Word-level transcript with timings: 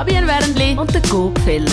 Fabian 0.00 0.26
Wernli 0.26 0.78
und 0.78 0.94
der 0.94 1.02
Gopfeller. 1.02 1.70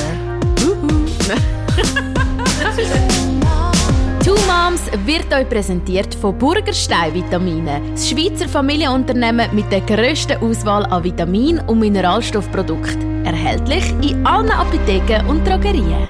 Two 4.21 4.35
Moms 4.46 4.82
wird 5.05 5.33
euch 5.33 5.48
präsentiert 5.48 6.14
von 6.14 6.37
Burgerstein 6.37 7.13
Vitamine, 7.13 7.82
das 7.92 8.09
Schweizer 8.09 8.50
Familienunternehmen 8.50 9.55
mit 9.55 9.71
der 9.71 9.79
grössten 9.79 10.36
Auswahl 10.44 10.86
an 10.88 11.05
Vitamin- 11.05 11.62
und 11.68 11.80
Mineralstoffprodukten. 11.80 13.26
Erhältlich 13.26 13.91
in 14.02 14.28
allen 14.28 14.52
Apotheken 14.52 15.25
und 15.30 15.48
Drogerien. 15.48 16.09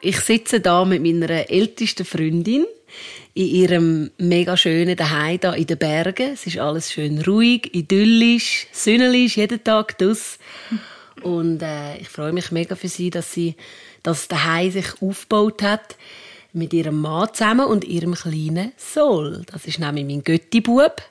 Ich 0.00 0.20
sitze 0.20 0.60
da 0.60 0.86
mit 0.86 1.02
meiner 1.02 1.50
ältesten 1.50 2.06
Freundin 2.06 2.64
in 3.34 3.46
ihrem 3.46 4.10
mega 4.16 4.56
schönen 4.56 4.96
Daheim 4.96 5.40
da 5.40 5.52
in 5.52 5.66
den 5.66 5.76
Bergen. 5.76 6.30
Es 6.32 6.46
ist 6.46 6.56
alles 6.56 6.90
schön 6.90 7.20
ruhig, 7.20 7.74
idyllisch, 7.74 8.66
sünnelisch, 8.72 9.36
jeden 9.36 9.62
Tag 9.62 9.98
das. 9.98 10.38
Und 11.22 11.62
äh, 11.62 11.98
ich 11.98 12.08
freue 12.08 12.32
mich 12.32 12.50
mega 12.50 12.76
für 12.76 12.88
sie, 12.88 13.10
dass 13.10 13.32
sie 13.32 13.56
das 14.02 14.28
Daheim 14.28 14.70
sich 14.70 14.86
aufgebaut 15.00 15.62
hat 15.62 15.96
mit 16.52 16.72
ihrem 16.72 17.00
Mann 17.00 17.32
zusammen 17.32 17.66
und 17.66 17.84
ihrem 17.84 18.14
kleinen 18.14 18.72
Soul. 18.76 19.42
Das 19.50 19.66
ist 19.66 19.78
nämlich 19.78 20.06
mein 20.06 20.24
Götti-Bub. 20.24 21.02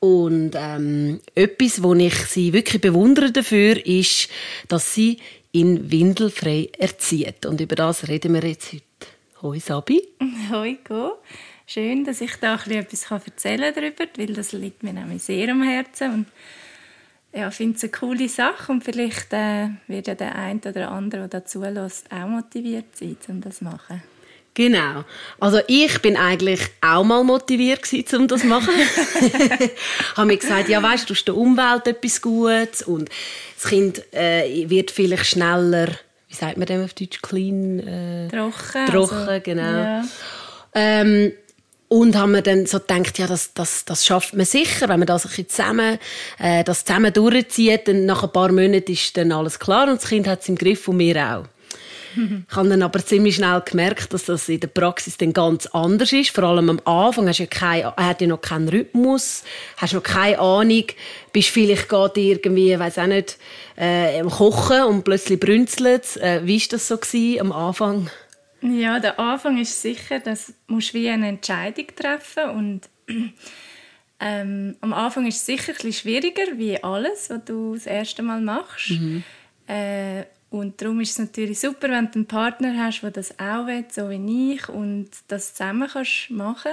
Und 0.00 0.52
ähm, 0.54 1.20
etwas, 1.34 1.82
wo 1.82 1.94
ich 1.94 2.14
sie 2.26 2.52
wirklich 2.52 2.80
bewundere 2.80 3.32
dafür, 3.32 3.84
ist, 3.86 4.28
dass 4.68 4.94
sie 4.94 5.18
ihn 5.52 5.90
windelfrei 5.90 6.68
erzieht. 6.78 7.46
Und 7.46 7.60
über 7.60 7.74
das 7.74 8.08
reden 8.08 8.34
wir 8.34 8.44
jetzt 8.44 8.72
heute. 8.72 8.84
Hoi 9.40 9.58
Sabi. 9.60 10.02
Hoi 10.50 10.78
Go. 10.86 11.18
Schön, 11.66 12.04
dass 12.04 12.20
ich 12.20 12.36
da 12.36 12.54
etwas 12.54 13.10
erzählen 13.10 13.72
kann 13.72 13.82
darüber, 13.82 14.04
weil 14.18 14.34
das 14.34 14.52
liegt 14.52 14.82
mir 14.82 14.92
nämlich 14.92 15.22
sehr 15.22 15.50
am 15.50 15.62
Herzen. 15.62 16.12
Und 16.12 16.26
ja, 17.34 17.48
ich 17.48 17.54
finde 17.54 17.76
es 17.76 17.82
eine 17.82 17.92
coole 17.92 18.28
Sache 18.28 18.70
und 18.70 18.84
vielleicht 18.84 19.32
äh, 19.32 19.68
wird 19.88 20.06
ja 20.06 20.14
der 20.14 20.34
eine 20.34 20.60
oder 20.60 20.90
andere, 20.90 21.28
der 21.28 21.40
dazu 21.40 21.62
lässt, 21.62 22.10
auch 22.12 22.28
motiviert 22.28 22.96
sein, 22.96 23.16
um 23.28 23.40
das 23.40 23.58
zu 23.58 23.64
machen. 23.64 24.02
Genau. 24.54 25.04
Also 25.40 25.58
ich 25.66 26.00
bin 26.00 26.16
eigentlich 26.16 26.60
auch 26.80 27.02
mal 27.02 27.24
motiviert 27.24 27.82
gewesen, 27.82 28.20
um 28.20 28.28
das 28.28 28.42
zu 28.42 28.46
machen. 28.46 28.72
habe 30.16 30.26
mir 30.26 30.36
gesagt, 30.36 30.68
ja 30.68 30.80
weißt, 30.80 31.10
du 31.10 31.14
tust 31.14 31.26
der 31.26 31.36
Umwelt 31.36 31.88
etwas 31.88 32.22
Gutes 32.22 32.82
und 32.82 33.10
das 33.60 33.68
Kind 33.68 34.02
äh, 34.14 34.68
wird 34.70 34.92
vielleicht 34.92 35.26
schneller, 35.26 35.88
wie 36.28 36.34
sagt 36.34 36.56
man 36.56 36.66
dem 36.66 36.84
auf 36.84 36.94
Deutsch, 36.94 37.20
clean? 37.20 37.80
Äh, 37.80 38.28
trocken. 38.28 38.86
Trocken, 38.86 39.16
also, 39.16 39.40
genau. 39.42 39.62
Ja. 39.62 40.04
Ähm, 40.72 41.32
und 41.94 42.16
haben 42.16 42.32
wir 42.32 42.42
dann 42.42 42.66
so 42.66 42.80
gedacht, 42.80 43.20
ja, 43.20 43.28
das, 43.28 43.54
das, 43.54 43.84
das 43.84 44.04
schafft 44.04 44.34
man 44.34 44.44
sicher, 44.44 44.88
wenn 44.88 44.98
man 44.98 45.06
das 45.06 45.26
ein 45.26 45.48
zusammen, 45.48 46.00
äh, 46.40 46.64
das 46.64 46.84
zusammen 46.84 47.12
durchzieht, 47.12 47.86
dann 47.86 48.04
nach 48.04 48.24
ein 48.24 48.32
paar 48.32 48.50
Monaten 48.50 48.90
ist 48.90 49.16
dann 49.16 49.30
alles 49.30 49.60
klar 49.60 49.88
und 49.88 50.02
das 50.02 50.08
Kind 50.08 50.26
hat 50.26 50.42
es 50.42 50.48
im 50.48 50.56
Griff 50.56 50.88
und 50.88 50.98
wir 50.98 51.16
auch. 51.16 51.44
Ich 52.48 52.56
habe 52.56 52.68
dann 52.68 52.82
aber 52.82 53.04
ziemlich 53.04 53.36
schnell 53.36 53.60
gemerkt, 53.64 54.12
dass 54.12 54.24
das 54.24 54.48
in 54.48 54.60
der 54.60 54.68
Praxis 54.68 55.16
dann 55.16 55.32
ganz 55.32 55.66
anders 55.66 56.12
ist. 56.12 56.30
Vor 56.30 56.44
allem 56.44 56.70
am 56.70 56.80
Anfang 56.84 57.28
hast 57.28 57.38
du 57.38 57.42
ja 57.42 57.48
kein, 57.48 57.80
er 57.82 58.06
hat 58.06 58.20
ja 58.20 58.28
noch 58.28 58.40
keinen 58.40 58.68
Rhythmus, 58.68 59.42
hast 59.78 59.94
noch 59.94 60.02
keine 60.02 60.38
Ahnung, 60.38 60.84
bist 61.32 61.48
vielleicht 61.48 61.88
gerade 61.88 62.20
irgendwie, 62.20 62.78
weiß 62.78 62.98
auch 62.98 63.06
nicht, 63.06 63.36
äh, 63.76 64.20
am 64.20 64.30
Kochen 64.30 64.84
und 64.84 65.02
plötzlich 65.02 65.40
brünzelt 65.40 66.16
äh, 66.18 66.40
Wie 66.44 66.60
war 66.60 66.68
das 66.70 66.86
so 66.86 66.98
gewesen, 66.98 67.40
am 67.40 67.52
Anfang? 67.52 68.10
Ja, 68.64 68.98
der 68.98 69.20
Anfang 69.20 69.58
ist 69.58 69.82
sicher, 69.82 70.20
dass 70.20 70.54
musst 70.68 70.94
wie 70.94 71.08
eine 71.10 71.28
Entscheidung 71.28 71.86
treffen 71.94 72.48
und 72.50 72.80
ähm, 74.20 74.76
am 74.80 74.92
Anfang 74.94 75.26
ist 75.26 75.36
es 75.36 75.46
sicher 75.46 75.72
ein 75.72 75.74
bisschen 75.74 75.92
schwieriger 75.92 76.56
wie 76.56 76.82
alles, 76.82 77.28
was 77.28 77.44
du 77.44 77.74
das 77.74 77.86
erste 77.86 78.22
Mal 78.22 78.40
machst. 78.40 78.92
Mhm. 78.92 79.22
Äh, 79.66 80.24
und 80.48 80.80
darum 80.80 81.00
ist 81.00 81.10
es 81.10 81.18
natürlich 81.18 81.60
super, 81.60 81.90
wenn 81.90 82.06
du 82.06 82.14
einen 82.14 82.26
Partner 82.26 82.74
hast, 82.78 83.02
der 83.02 83.10
das 83.10 83.38
auch 83.38 83.66
will, 83.66 83.84
so 83.90 84.08
wie 84.08 84.54
ich, 84.54 84.68
und 84.68 85.10
das 85.28 85.54
zusammen 85.54 85.88
kannst 85.92 86.30
machen 86.30 86.72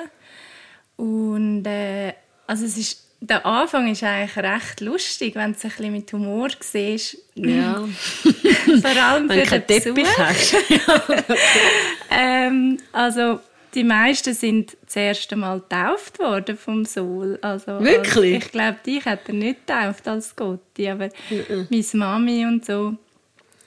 Und 0.95 1.65
äh, 1.65 2.13
also 2.47 2.65
es 2.65 2.77
ist, 2.77 3.10
der 3.23 3.45
Anfang 3.45 3.89
ist 3.89 4.03
eigentlich 4.03 4.35
recht 4.35 4.81
lustig, 4.81 5.35
wenn 5.35 5.51
du 5.51 5.57
es 5.57 5.63
ein 5.63 5.69
bisschen 5.69 5.91
mit 5.91 6.11
Humor 6.11 6.49
siehst. 6.59 7.17
Ja. 7.35 7.87
Vor 8.81 9.03
allem 9.03 9.29
für 9.29 9.43
den 9.43 9.67
Teppich 9.67 10.17
hast. 10.17 10.55
ähm, 12.09 12.77
also 12.91 13.39
die 13.75 13.83
meisten 13.83 14.33
sind 14.33 14.75
das 14.85 14.95
erste 14.95 15.35
Mal 15.35 15.59
getauft 15.59 16.19
worden 16.19 16.57
vom 16.57 16.83
Sol. 16.83 17.37
Also, 17.41 17.79
Wirklich? 17.79 18.33
Also, 18.35 18.45
ich 18.45 18.51
glaube, 18.51 18.77
dich 18.85 19.05
hat 19.05 19.19
er 19.27 19.33
nicht 19.33 19.65
getauft 19.65 20.07
als 20.07 20.35
Gotti, 20.35 20.89
aber 20.89 21.09
mhm. 21.29 21.67
meine 21.69 21.85
Mami 21.93 22.45
und 22.45 22.65
so 22.65 22.97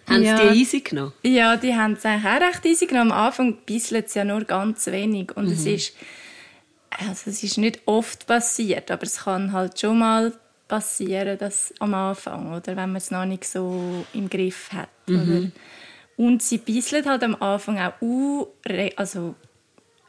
haben 0.06 0.22
ja. 0.22 0.36
sie 0.36 0.48
die 0.48 0.60
easy 0.60 0.80
genommen? 0.80 1.12
Ja, 1.22 1.56
die 1.56 1.74
haben 1.74 1.94
es 1.94 2.04
eigentlich 2.04 2.30
auch 2.30 2.40
recht 2.40 2.66
easy 2.66 2.86
genommen. 2.86 3.12
Am 3.12 3.26
Anfang 3.26 3.56
bisselt 3.64 4.06
es 4.06 4.14
ja 4.14 4.24
nur 4.24 4.44
ganz 4.44 4.86
wenig. 4.86 5.34
Und 5.36 5.46
mhm. 5.46 5.52
es, 5.52 5.64
ist, 5.64 5.94
also 6.98 7.30
es 7.30 7.42
ist 7.42 7.58
nicht 7.58 7.80
oft 7.86 8.26
passiert, 8.26 8.90
aber 8.90 9.04
es 9.04 9.24
kann 9.24 9.52
halt 9.52 9.78
schon 9.80 9.98
mal 9.98 10.32
passieren, 10.68 11.38
dass 11.38 11.72
am 11.78 11.94
Anfang, 11.94 12.52
oder 12.52 12.76
wenn 12.76 12.90
man 12.90 12.96
es 12.96 13.10
noch 13.10 13.24
nicht 13.24 13.44
so 13.44 14.04
im 14.12 14.28
Griff 14.30 14.70
hat. 14.72 14.88
Mhm. 15.06 15.52
Und 16.16 16.42
sie 16.42 16.58
bisselt 16.58 17.06
halt 17.06 17.22
am 17.22 17.34
Anfang 17.36 17.78
auch 17.78 18.00
uh, 18.00 18.46
also 18.96 19.34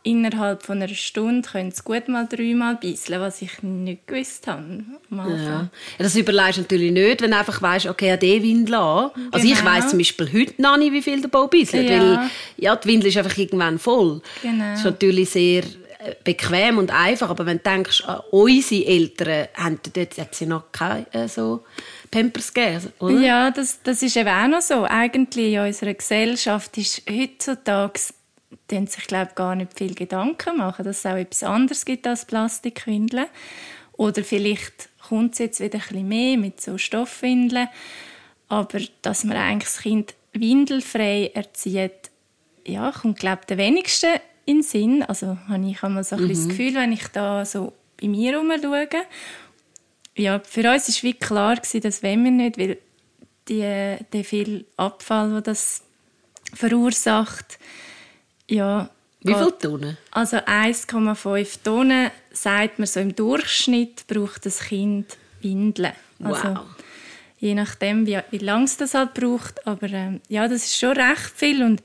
innerhalb 0.06 0.62
von 0.62 0.82
einer 0.82 0.94
Stunde 0.94 1.50
können 1.50 1.72
sie 1.72 1.82
gut 1.84 2.08
mal 2.08 2.28
dreimal 2.28 2.76
bisseln, 2.76 3.20
was 3.20 3.42
ich 3.42 3.64
nicht 3.64 4.06
gewusst 4.06 4.46
habe. 4.46 4.84
Ja. 5.10 5.68
Das 5.98 6.16
überlegst 6.16 6.58
du 6.58 6.62
natürlich 6.62 6.92
nicht, 6.92 7.22
wenn 7.22 7.32
du 7.32 7.38
einfach 7.38 7.60
weißt, 7.60 7.88
okay, 7.88 8.12
an 8.12 8.20
die 8.20 8.42
Windel 8.42 8.76
an. 8.76 9.12
Genau. 9.16 9.30
Also 9.32 9.48
ich 9.48 9.58
genau. 9.58 9.72
weiss 9.72 9.90
zum 9.90 9.98
Beispiel 9.98 10.32
heute 10.32 10.62
noch 10.62 10.78
nicht, 10.78 10.94
wie 10.94 11.02
viel 11.02 11.22
der 11.22 11.28
Bau 11.28 11.48
bisselt, 11.48 11.90
ja. 11.90 12.00
weil 12.00 12.30
ja, 12.58 12.76
die 12.76 12.88
Windel 12.88 13.10
ist 13.10 13.18
einfach 13.18 13.36
irgendwann 13.36 13.80
voll. 13.80 14.22
Genau. 14.44 14.72
Das 14.72 14.80
ist 14.80 14.86
natürlich 14.86 15.32
sehr 15.32 15.64
bequem 16.24 16.78
und 16.78 16.92
einfach, 16.92 17.30
aber 17.30 17.46
wenn 17.46 17.58
du 17.58 17.64
denkst, 17.64 18.04
an 18.06 18.22
unsere 18.32 18.86
Eltern, 18.86 19.48
haben 19.56 19.80
dort 19.94 20.18
hat 20.18 20.42
noch 20.42 20.72
keine 20.72 21.06
äh, 21.14 21.28
so 21.28 21.64
Pampers 22.12 22.54
gegeben, 22.54 22.94
oder? 23.00 23.20
Ja, 23.20 23.52
das, 23.52 23.82
das 23.84 24.02
ist 24.02 24.16
eben 24.16 24.30
auch 24.30 24.48
noch 24.48 24.62
so. 24.62 24.84
Eigentlich 24.84 25.54
in 25.54 25.60
unserer 25.60 25.94
Gesellschaft 25.94 26.78
ist 26.78 27.04
heutzutage 27.10 28.00
die 28.72 28.86
sich 28.88 29.08
glaube 29.08 29.32
gar 29.36 29.56
nicht 29.56 29.78
viel 29.78 29.94
Gedanken 29.96 30.58
machen, 30.58 30.86
dass 30.86 31.00
es 31.00 31.06
auch 31.06 31.16
etwas 31.16 31.44
anderes 31.44 31.86
gibt 31.86 32.08
als 32.08 32.26
Plastikwindeln. 32.26 33.28
Oder 33.94 34.24
vielleicht 34.24 34.90
kommt 35.08 35.34
es 35.34 35.40
jetzt 35.40 35.60
wieder 35.60 35.80
ein 35.80 35.88
bisschen 35.88 36.08
mehr 36.08 36.38
mit 36.38 36.62
so 36.62 36.78
Stoffwindeln. 36.78 37.68
Aber 38.48 38.80
dass 39.02 39.24
man 39.24 39.38
eigentlich 39.38 39.72
das 39.72 39.82
Kind 39.82 40.16
windelfrei 40.34 41.32
erzieht, 41.34 42.12
ja, 42.66 42.92
kommt 42.92 43.20
glaube 43.20 43.42
ich, 43.42 43.48
der 43.48 43.58
wenigste 43.58 44.08
in 44.46 44.58
den 44.58 44.64
Sinn. 44.64 45.04
Also 45.04 45.38
habe 45.48 45.68
ich 45.68 45.82
einmal 45.84 46.04
so 46.04 46.16
ein 46.16 46.24
mhm. 46.24 46.30
das 46.30 46.48
Gefühl, 46.48 46.76
wenn 46.76 46.92
ich 46.92 47.08
da 47.08 47.46
so 47.46 47.74
bei 48.00 48.08
mir 48.08 48.34
schaue. 48.34 48.88
Ja, 50.18 50.40
für 50.40 50.72
uns 50.72 50.88
war 50.88 51.04
wie 51.04 51.14
klar, 51.14 51.56
gewesen, 51.56 51.82
das 51.82 52.02
wollen 52.02 52.24
wir 52.24 52.32
nicht, 52.32 52.58
weil 52.58 52.78
die, 53.50 53.98
der 54.14 54.24
viel 54.24 54.66
Abfall, 54.78 55.32
der 55.32 55.42
das 55.42 55.84
verursacht, 56.54 57.60
ja. 58.50 58.90
Wie 59.22 59.34
viele 59.34 59.58
Tonnen? 59.58 59.98
Also 60.12 60.38
1,5 60.38 61.64
Tonnen, 61.64 62.12
sagt 62.32 62.80
man 62.80 62.88
so 62.88 63.00
im 63.00 63.16
Durchschnitt, 63.16 64.06
braucht 64.08 64.46
das 64.46 64.60
Kind 64.60 65.18
Windeln. 65.42 65.94
Also, 66.24 66.44
wow. 66.44 66.60
Je 67.40 67.56
nachdem, 67.56 68.06
wie, 68.06 68.20
wie 68.32 68.38
lange 68.38 68.66
es 68.66 68.78
das 68.78 68.94
halt 68.94 69.14
braucht. 69.14 69.66
Aber 69.68 69.90
ähm, 69.90 70.22
ja, 70.30 70.48
das 70.48 70.66
ist 70.66 70.78
schon 70.78 70.96
recht 70.96 71.32
viel. 71.36 71.64
Und 71.64 71.82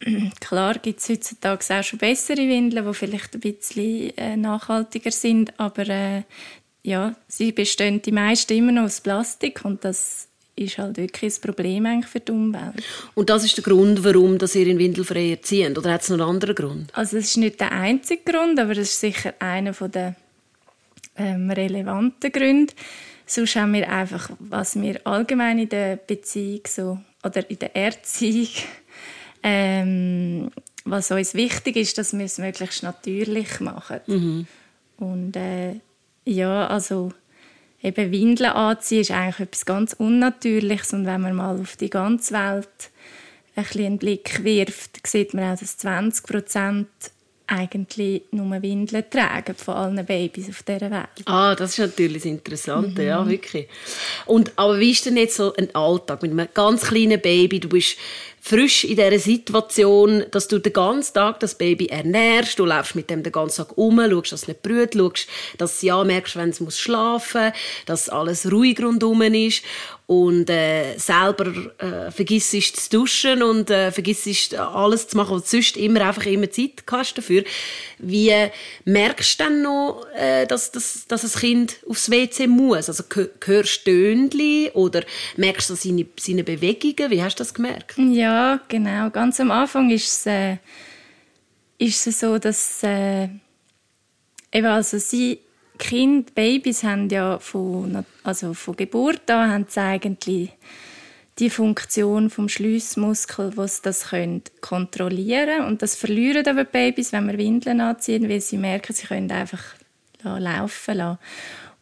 klar 0.40 0.74
gibt 0.78 1.00
es 1.00 1.08
heutzutage 1.08 1.64
auch 1.70 1.82
schon 1.82 1.98
bessere 1.98 2.38
Windeln, 2.38 2.86
die 2.86 2.94
vielleicht 2.94 3.34
ein 3.34 3.40
bisschen 3.40 4.16
äh, 4.16 4.36
nachhaltiger 4.36 5.10
sind. 5.10 5.58
Aber 5.58 5.88
äh, 5.88 6.22
ja, 6.82 7.14
sie 7.28 7.52
bestehen 7.52 8.02
die 8.02 8.12
meisten 8.12 8.52
immer 8.52 8.72
noch 8.72 8.84
aus 8.84 9.00
Plastik 9.00 9.64
und 9.64 9.84
das 9.84 10.28
ist 10.56 10.78
halt 10.78 10.96
wirklich 10.96 11.36
ein 11.36 11.40
Problem 11.42 11.86
eigentlich 11.86 12.10
für 12.10 12.20
die 12.20 12.32
Umwelt. 12.32 12.82
Und 13.14 13.28
das 13.28 13.44
ist 13.44 13.56
der 13.56 13.64
Grund, 13.64 14.02
warum 14.04 14.38
dass 14.38 14.54
ihr 14.54 14.66
in 14.66 14.78
Windelfrei 14.78 15.30
erzieht? 15.30 15.76
Oder 15.76 15.92
hat 15.92 16.02
es 16.02 16.08
noch 16.08 16.18
einen 16.18 16.28
anderen 16.28 16.54
Grund? 16.54 16.96
Also 16.96 17.18
es 17.18 17.26
ist 17.26 17.36
nicht 17.36 17.60
der 17.60 17.72
einzige 17.72 18.22
Grund, 18.30 18.58
aber 18.58 18.72
es 18.72 18.78
ist 18.78 19.00
sicher 19.00 19.34
einer 19.38 19.72
der 19.72 20.16
ähm, 21.16 21.50
relevanten 21.50 22.32
Gründe. 22.32 22.72
Sonst 23.26 23.56
haben 23.56 23.74
wir 23.74 23.90
einfach, 23.90 24.30
was 24.38 24.80
wir 24.80 25.04
allgemein 25.06 25.58
in 25.58 25.68
der 25.68 25.96
Beziehung 25.96 26.60
so, 26.66 26.98
oder 27.24 27.48
in 27.50 27.58
der 27.58 27.74
Erziehung, 27.74 28.48
ähm, 29.48 30.50
was 30.84 31.12
uns 31.12 31.34
wichtig 31.34 31.76
ist, 31.76 31.98
dass 31.98 32.12
wir 32.12 32.24
es 32.24 32.38
möglichst 32.38 32.82
natürlich 32.82 33.60
machen. 33.60 34.00
Mhm. 34.08 34.46
Und 34.98 35.36
äh, 35.36 35.74
ja, 36.24 36.66
also 36.66 37.12
eben 37.80 38.10
Windeln 38.10 38.50
anziehen 38.50 39.02
ist 39.02 39.12
eigentlich 39.12 39.38
etwas 39.38 39.64
ganz 39.64 39.92
Unnatürliches 39.92 40.94
und 40.94 41.06
wenn 41.06 41.20
man 41.20 41.36
mal 41.36 41.60
auf 41.60 41.76
die 41.76 41.90
ganze 41.90 42.34
Welt 42.34 42.90
ein 43.54 43.64
einen 43.76 43.98
Blick 43.98 44.42
wirft, 44.42 45.06
sieht 45.06 45.32
man 45.32 45.54
auch, 45.54 45.58
dass 45.58 45.76
20 45.78 46.26
Prozent 46.26 46.88
eigentlich 47.46 48.22
nur 48.32 48.60
Windeln 48.60 49.04
tragen 49.08 49.54
von 49.54 49.74
allen 49.74 50.04
Babys 50.04 50.48
auf 50.48 50.64
dieser 50.64 50.90
Welt. 50.90 51.08
Ah, 51.26 51.54
das 51.54 51.72
ist 51.72 51.78
natürlich 51.78 52.22
das 52.22 52.32
Interessante, 52.32 53.02
mhm. 53.02 53.08
ja, 53.08 53.28
wirklich. 53.28 53.68
Und, 54.26 54.52
aber 54.56 54.78
wie 54.80 54.90
ist 54.90 55.06
denn 55.06 55.16
jetzt 55.16 55.36
so 55.36 55.54
ein 55.54 55.72
Alltag 55.74 56.22
mit 56.22 56.32
einem 56.32 56.48
ganz 56.52 56.82
kleinen 56.82 57.20
Baby? 57.20 57.60
Du 57.60 57.68
bist 57.68 57.96
frisch 58.46 58.84
in 58.84 58.94
dieser 58.94 59.18
Situation, 59.18 60.24
dass 60.30 60.46
du 60.46 60.60
den 60.60 60.72
ganzen 60.72 61.14
Tag 61.14 61.40
das 61.40 61.56
Baby 61.56 61.86
ernährst, 61.86 62.60
du 62.60 62.64
läufst 62.64 62.94
mit 62.94 63.10
dem 63.10 63.24
den 63.24 63.32
ganzen 63.32 63.66
Tag 63.66 63.76
um, 63.76 63.98
schaust, 63.98 64.30
dass 64.30 64.42
es 64.42 64.48
nicht 64.48 64.62
brüht, 64.62 64.94
schaust, 64.94 65.26
dass 65.58 65.74
es 65.74 65.82
ja 65.82 66.04
merkst, 66.04 66.36
wenn 66.36 66.50
es 66.50 66.60
muss 66.60 66.78
schlafen, 66.78 67.50
dass 67.86 68.08
alles 68.08 68.50
ruhig 68.52 68.80
rundum 68.80 69.20
ist 69.22 69.64
und 70.06 70.48
äh, 70.50 70.96
selber 70.98 71.46
äh, 71.78 72.10
vergisst 72.12 72.76
zu 72.76 72.90
duschen 72.90 73.42
und 73.42 73.70
äh, 73.70 73.90
vergisst 73.90 74.54
alles 74.54 75.08
zu 75.08 75.16
machen, 75.16 75.36
was 75.36 75.50
du 75.50 75.56
sonst 75.56 75.76
immer 75.76 76.00
einfach 76.02 76.26
immer 76.26 76.48
Zeit 76.48 76.84
hast 76.88 77.18
dafür. 77.18 77.42
Wie 77.98 78.32
merkst 78.84 79.40
du 79.40 79.44
dann 79.44 79.62
noch, 79.62 80.06
äh, 80.14 80.46
dass, 80.46 80.70
dass, 80.70 81.06
dass 81.08 81.24
ein 81.24 81.40
Kind 81.40 81.78
aufs 81.88 82.08
WC 82.08 82.46
muss? 82.46 82.88
Also 82.88 83.02
hörst 83.44 83.86
du 83.86 83.90
Tönchen 83.90 84.70
oder 84.74 85.02
merkst 85.36 85.70
du 85.70 85.74
seine, 85.74 86.06
seine 86.20 86.44
Bewegungen? 86.44 87.10
Wie 87.10 87.22
hast 87.22 87.36
du 87.36 87.42
das 87.42 87.52
gemerkt? 87.52 87.98
Ja, 87.98 88.60
genau. 88.68 89.10
Ganz 89.10 89.40
am 89.40 89.50
Anfang 89.50 89.90
ist 89.90 90.06
es, 90.06 90.26
äh, 90.26 90.58
ist 91.78 92.06
es 92.06 92.20
so, 92.20 92.38
dass 92.38 92.80
äh, 92.84 93.24
eben 94.52 94.66
also 94.66 94.98
sie 94.98 95.40
Kind, 95.78 96.34
Babys 96.34 96.82
haben 96.82 97.08
ja 97.08 97.38
von, 97.38 98.04
also 98.22 98.54
von 98.54 98.76
Geburt 98.76 99.30
an 99.30 99.50
haben 99.50 99.66
sie 99.68 99.80
eigentlich 99.80 100.50
die 101.38 101.50
Funktion 101.50 102.30
vom 102.30 102.48
Schließmuskel, 102.48 103.56
was 103.56 103.82
das 103.82 104.08
können 104.08 104.42
kontrollieren 104.60 105.66
und 105.66 105.82
das 105.82 105.94
verlieren 105.94 106.46
aber 106.46 106.64
Babys, 106.64 107.12
wenn 107.12 107.26
wir 107.26 107.36
Windeln 107.36 107.80
anziehen, 107.80 108.28
weil 108.28 108.40
sie 108.40 108.56
merken, 108.56 108.94
sie 108.94 109.06
können 109.06 109.30
einfach 109.30 109.62
laufen 110.22 110.96
lassen. 110.96 111.18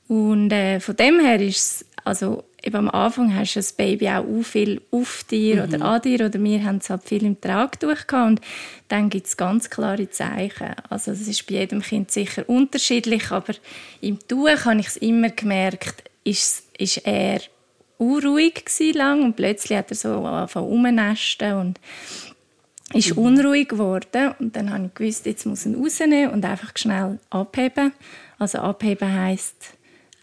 Und 0.09 0.53
äh, 0.53 0.81
von 0.81 0.97
dem 0.97 1.21
her 1.21 1.41
ist 1.41 1.57
es, 1.57 1.87
also 2.05 2.45
eben 2.65 2.77
am 2.77 2.91
Anfang 2.91 3.35
hast 3.35 3.55
du 3.55 3.59
das 3.59 3.73
Baby 3.73 4.09
auch 4.09 4.25
viel 4.43 4.81
auf 4.91 5.25
dir 5.31 5.57
mhm. 5.57 5.75
oder 5.75 5.85
an 5.85 6.03
dir 6.03 6.27
oder 6.27 6.43
wir 6.43 6.65
haben 6.65 6.79
es 6.79 6.91
halt 6.91 7.05
viel 7.05 7.25
im 7.25 7.41
Tragtuch 7.41 8.07
gehabt 8.07 8.13
und 8.13 8.41
dann 8.89 9.11
gibt 9.11 9.27
es 9.27 9.37
ganz 9.37 9.71
klare 9.71 10.09
Zeichen. 10.11 10.75
Also 10.89 11.11
das 11.11 11.21
ist 11.23 11.47
bei 11.47 11.57
jedem 11.57 11.83
Kind 11.83 12.11
sicher 12.11 12.49
unterschiedlich, 12.49 13.31
aber 13.31 13.55
im 14.01 14.19
Tuch 14.27 14.65
habe 14.65 14.81
ich 14.81 14.89
es 14.89 14.97
immer 14.97 15.31
gemerkt, 15.31 16.05
ist, 16.25 16.65
ist 16.79 16.99
er 17.07 17.41
unruhig 17.99 18.65
lang 18.95 19.23
und 19.23 19.37
plötzlich 19.37 19.79
hat 19.79 19.91
er 19.91 19.97
so 19.97 20.25
angefangen 20.25 20.67
rumnesten 20.67 21.55
und 21.55 21.81
ist 22.93 23.17
mhm. 23.17 23.23
unruhig 23.23 23.69
geworden 23.69 24.35
und 24.39 24.57
dann 24.57 24.73
habe 24.73 24.87
ich 24.87 24.95
gewusst, 24.95 25.27
jetzt 25.27 25.47
muss 25.47 25.67
ich 25.67 25.73
ihn 25.73 25.83
rausnehmen 25.83 26.31
und 26.31 26.45
einfach 26.45 26.73
schnell 26.77 27.19
abheben. 27.31 27.93
Also 28.39 28.59
abheben 28.59 29.13
heisst 29.13 29.75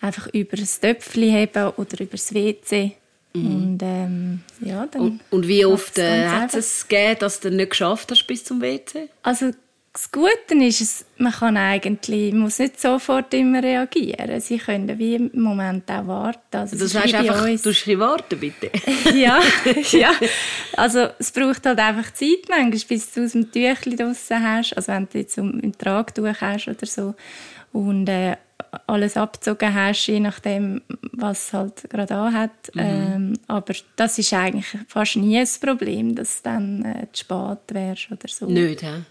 einfach 0.01 0.27
über 0.33 0.57
ein 0.57 0.67
Töpfchen 0.81 1.31
heben 1.31 1.69
oder 1.77 1.99
über 1.99 2.11
das 2.11 2.33
WC. 2.33 2.93
Mhm. 3.33 3.55
Und, 3.55 3.79
ähm, 3.81 4.41
ja, 4.59 4.85
dann 4.87 5.01
und, 5.01 5.21
und 5.29 5.47
wie 5.47 5.63
oft 5.63 5.97
äh, 5.97 6.27
hat 6.27 6.53
es 6.53 6.87
gegeben, 6.87 7.19
dass 7.19 7.39
du 7.39 7.49
nicht 7.49 7.69
geschafft 7.69 8.11
hast 8.11 8.27
bis 8.27 8.43
zum 8.43 8.61
WC? 8.61 9.09
Also 9.23 9.51
das 9.93 10.09
Gute 10.09 10.55
ist, 10.63 10.79
es, 10.79 11.05
man 11.17 11.33
kann 11.33 11.57
eigentlich, 11.57 12.33
muss 12.33 12.59
nicht 12.59 12.79
sofort 12.79 13.33
immer 13.33 13.61
reagieren. 13.61 14.39
Sie 14.39 14.57
können 14.57 14.97
wie 14.97 15.15
im 15.15 15.31
Moment 15.33 15.89
auch 15.91 16.07
warten. 16.07 16.57
Also 16.57 16.77
das 16.77 16.95
heißt 16.95 17.13
einfach, 17.13 17.43
uns. 17.43 17.61
du 17.61 17.69
musst 17.69 17.99
warten, 17.99 18.39
bitte. 18.39 18.71
ja, 19.13 19.41
ja. 19.91 20.11
Also 20.77 21.09
es 21.19 21.31
braucht 21.31 21.65
halt 21.65 21.79
einfach 21.79 22.13
Zeit 22.13 22.47
manchmal, 22.47 22.79
bis 22.87 23.11
du 23.11 23.25
aus 23.25 23.33
dem 23.33 23.51
Tüchlein 23.51 23.97
draussen 23.97 24.41
hast. 24.41 24.73
Also 24.77 24.93
wenn 24.93 25.09
du 25.11 25.17
jetzt 25.17 25.37
im 25.37 25.77
Tragtuch 25.77 26.35
hast 26.39 26.69
oder 26.69 26.85
so. 26.85 27.13
Und 27.73 28.07
äh, 28.07 28.37
alles 28.91 29.17
abgezogen 29.17 29.73
hast, 29.73 30.07
je 30.07 30.19
nachdem, 30.19 30.81
was 31.13 31.53
halt 31.53 31.89
gerade 31.89 32.15
anhat. 32.15 32.51
Mhm. 32.73 32.81
Ähm, 32.81 33.33
aber 33.47 33.73
das 33.95 34.17
ist 34.19 34.33
eigentlich 34.33 34.77
fast 34.87 35.15
nie 35.15 35.39
ein 35.39 35.47
Problem, 35.61 36.15
dass 36.15 36.41
du 36.41 36.49
dann 36.49 36.85
äh, 36.85 37.07
zu 37.11 37.21
spät 37.21 37.59
wärst 37.71 38.11
oder 38.11 38.27
so. 38.27 38.45
Nicht, 38.45 38.83
hä? 38.83 39.03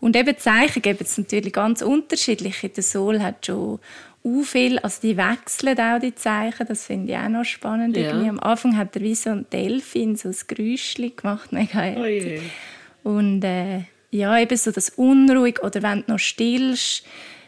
Und 0.00 0.16
eben 0.16 0.36
Zeichen 0.36 0.82
geben 0.82 0.98
es 1.00 1.16
natürlich 1.16 1.52
ganz 1.52 1.82
unterschiedliche. 1.82 2.68
Der 2.68 2.82
Sol 2.82 3.20
hat 3.20 3.46
schon 3.46 3.78
u 4.22 4.42
viel, 4.42 4.78
also 4.78 5.00
die 5.02 5.16
wechseln 5.16 5.78
auch 5.78 6.00
die 6.00 6.14
Zeichen, 6.14 6.66
das 6.66 6.86
finde 6.86 7.12
ich 7.12 7.18
auch 7.18 7.28
noch 7.28 7.44
spannend. 7.44 7.96
Ja. 7.96 8.10
Am 8.10 8.40
Anfang 8.40 8.76
hat 8.76 8.96
er 8.96 9.02
wie 9.02 9.14
so 9.14 9.30
ein 9.30 9.46
Delfin 9.52 10.16
so 10.16 10.28
ein 10.28 10.36
Geräuschchen 10.46 11.14
gemacht, 11.14 11.52
mega 11.52 11.94
oh 11.96 13.08
Und 13.10 13.44
äh, 13.44 13.82
ja, 14.10 14.38
eben 14.38 14.56
so 14.56 14.70
das 14.70 14.90
unruhig 14.90 15.62
oder 15.62 15.82
wenn 15.82 16.02
du 16.02 16.12
noch 16.12 16.18
stillst, 16.18 17.04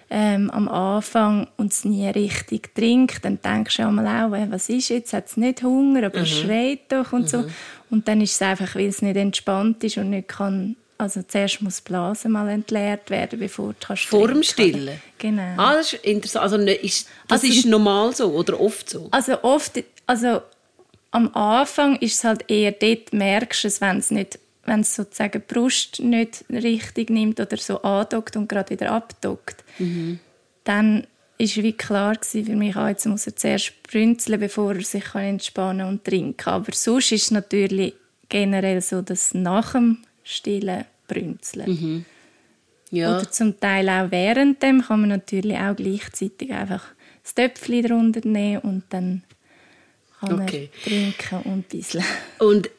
ähm, 0.09 0.51
am 0.51 0.69
Anfang 0.69 1.49
und 1.57 1.73
es 1.73 1.85
nie 1.85 2.07
richtig 2.09 2.75
trinkt, 2.75 3.25
dann 3.25 3.41
denkst 3.43 3.77
du 3.77 3.87
einmal 3.87 4.07
auch, 4.07 4.51
was 4.51 4.69
ist 4.69 4.89
jetzt, 4.91 5.13
hat 5.13 5.27
es 5.27 5.37
nicht 5.37 5.63
Hunger, 5.63 6.07
aber 6.07 6.21
mhm. 6.21 6.27
schreit 6.27 6.81
doch 6.89 7.13
und 7.13 7.23
mhm. 7.23 7.29
so. 7.29 7.45
Und 7.91 8.07
dann 8.07 8.21
ist 8.21 8.35
es 8.35 8.43
einfach, 8.43 8.75
weil 8.77 8.87
es 8.87 9.03
nicht 9.03 9.17
entspannt 9.17 9.83
ist 9.83 9.97
und 9.97 10.11
nicht 10.11 10.29
kann, 10.29 10.77
also 10.99 11.23
zuerst 11.23 11.61
muss 11.61 11.83
die 11.83 11.89
Blase 11.91 12.29
mal 12.29 12.49
entleert 12.49 13.11
werden, 13.11 13.39
bevor 13.39 13.69
du 13.69 13.75
kannst 13.81 14.05
Vor 14.05 14.29
dem 14.29 14.43
Stillen? 14.43 15.01
Genau. 15.19 15.55
Ah, 15.57 15.75
das 15.75 15.93
ist 15.93 16.05
interessant. 16.05 16.43
Also 16.45 16.57
ist, 16.57 17.09
das 17.29 17.43
also, 17.43 17.53
ist 17.53 17.67
normal 17.67 18.15
so 18.15 18.33
oder 18.33 18.61
oft 18.61 18.89
so? 18.89 19.09
Also 19.11 19.43
oft, 19.43 19.83
also 20.07 20.41
am 21.11 21.35
Anfang 21.35 21.97
ist 21.97 22.15
es 22.15 22.25
halt 22.25 22.49
eher, 22.49 22.73
dort 22.73 23.13
merkst 23.13 23.65
du 23.65 23.69
es, 23.69 23.81
wenn 23.81 23.99
es 23.99 24.11
nicht 24.11 24.39
wenn 24.67 24.81
es 24.81 24.95
sozusagen 24.95 25.43
die 25.43 25.55
Brust 25.55 26.01
nicht 26.01 26.45
richtig 26.51 27.11
nimmt 27.11 27.41
oder 27.41 27.57
so 27.57 27.83
andockt 27.83 28.37
und 28.37 28.49
gerade 28.49 28.71
wieder 28.71 28.93
abdockt, 28.93 29.65
mhm. 29.79 30.19
dann 30.65 31.07
ist 31.39 31.57
wie 31.57 31.73
klar 31.73 32.17
für 32.23 32.43
mich, 32.43 32.77
ah, 32.77 32.89
jetzt 32.89 33.07
muss 33.07 33.27
er 33.27 33.37
zuerst 33.37 33.83
brünzeln, 33.83 34.41
bevor 34.41 34.75
er 34.75 34.83
sich 34.83 35.15
entspannen 35.15 35.87
und 35.87 36.05
trinken 36.05 36.37
kann. 36.37 36.55
Aber 36.55 36.73
sonst 36.73 37.13
ist 37.13 37.25
es 37.25 37.31
natürlich 37.31 37.95
generell 38.29 38.81
so, 38.81 39.03
dass 39.03 39.35
nach 39.35 39.73
dem 39.73 39.99
Stillen 40.25 40.85
brünzeln. 41.07 41.71
Mhm. 41.71 42.05
Ja. 42.91 43.17
Oder 43.17 43.31
zum 43.31 43.59
Teil 43.61 43.89
auch 43.89 44.11
während 44.11 44.63
dem 44.63 44.83
kann 44.83 45.01
man 45.01 45.11
natürlich 45.11 45.57
auch 45.57 45.77
gleichzeitig 45.77 46.53
einfach 46.53 46.85
das 47.23 47.35
Töpfchen 47.35 47.83
drunter 47.83 48.27
nehmen 48.27 48.61
und 48.61 48.85
dann 48.91 49.23
kann 50.21 50.41
okay. 50.41 50.71
er 50.73 50.89
trinken 50.89 51.51
und 51.51 51.69
bisschen. 51.69 52.05
Und 52.39 52.71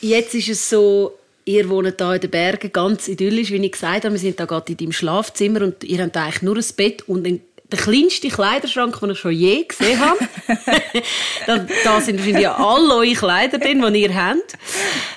jetzt 0.00 0.34
ist 0.34 0.48
es 0.48 0.68
so, 0.68 1.12
ihr 1.50 1.68
wohnt 1.68 1.94
hier 1.98 2.14
in 2.14 2.20
den 2.20 2.30
Bergen, 2.30 2.72
ganz 2.72 3.08
idyllisch, 3.08 3.50
wie 3.50 3.64
ich 3.64 3.72
gesagt 3.72 4.04
habe. 4.04 4.14
Wir 4.14 4.20
sind 4.20 4.38
da 4.38 4.44
gerade 4.44 4.72
in 4.72 4.78
deinem 4.78 4.92
Schlafzimmer 4.92 5.62
und 5.62 5.82
ihr 5.84 6.02
habt 6.02 6.16
eigentlich 6.16 6.42
nur 6.42 6.56
ein 6.56 6.64
Bett 6.76 7.08
und 7.08 7.26
einen 7.26 7.40
der 7.70 7.78
kleinste 7.78 8.28
Kleiderschrank, 8.28 8.98
den 8.98 9.10
ich 9.10 9.18
schon 9.18 9.32
je 9.32 9.64
gesehen 9.64 10.00
habe. 10.00 10.18
da, 11.46 11.66
da, 11.84 12.00
sind 12.00 12.18
wahrscheinlich 12.18 12.48
alle 12.48 12.94
eure 12.94 13.12
Kleider 13.12 13.58
drin, 13.58 13.84
die 13.92 14.02
ihr 14.02 14.14
habt. 14.14 14.58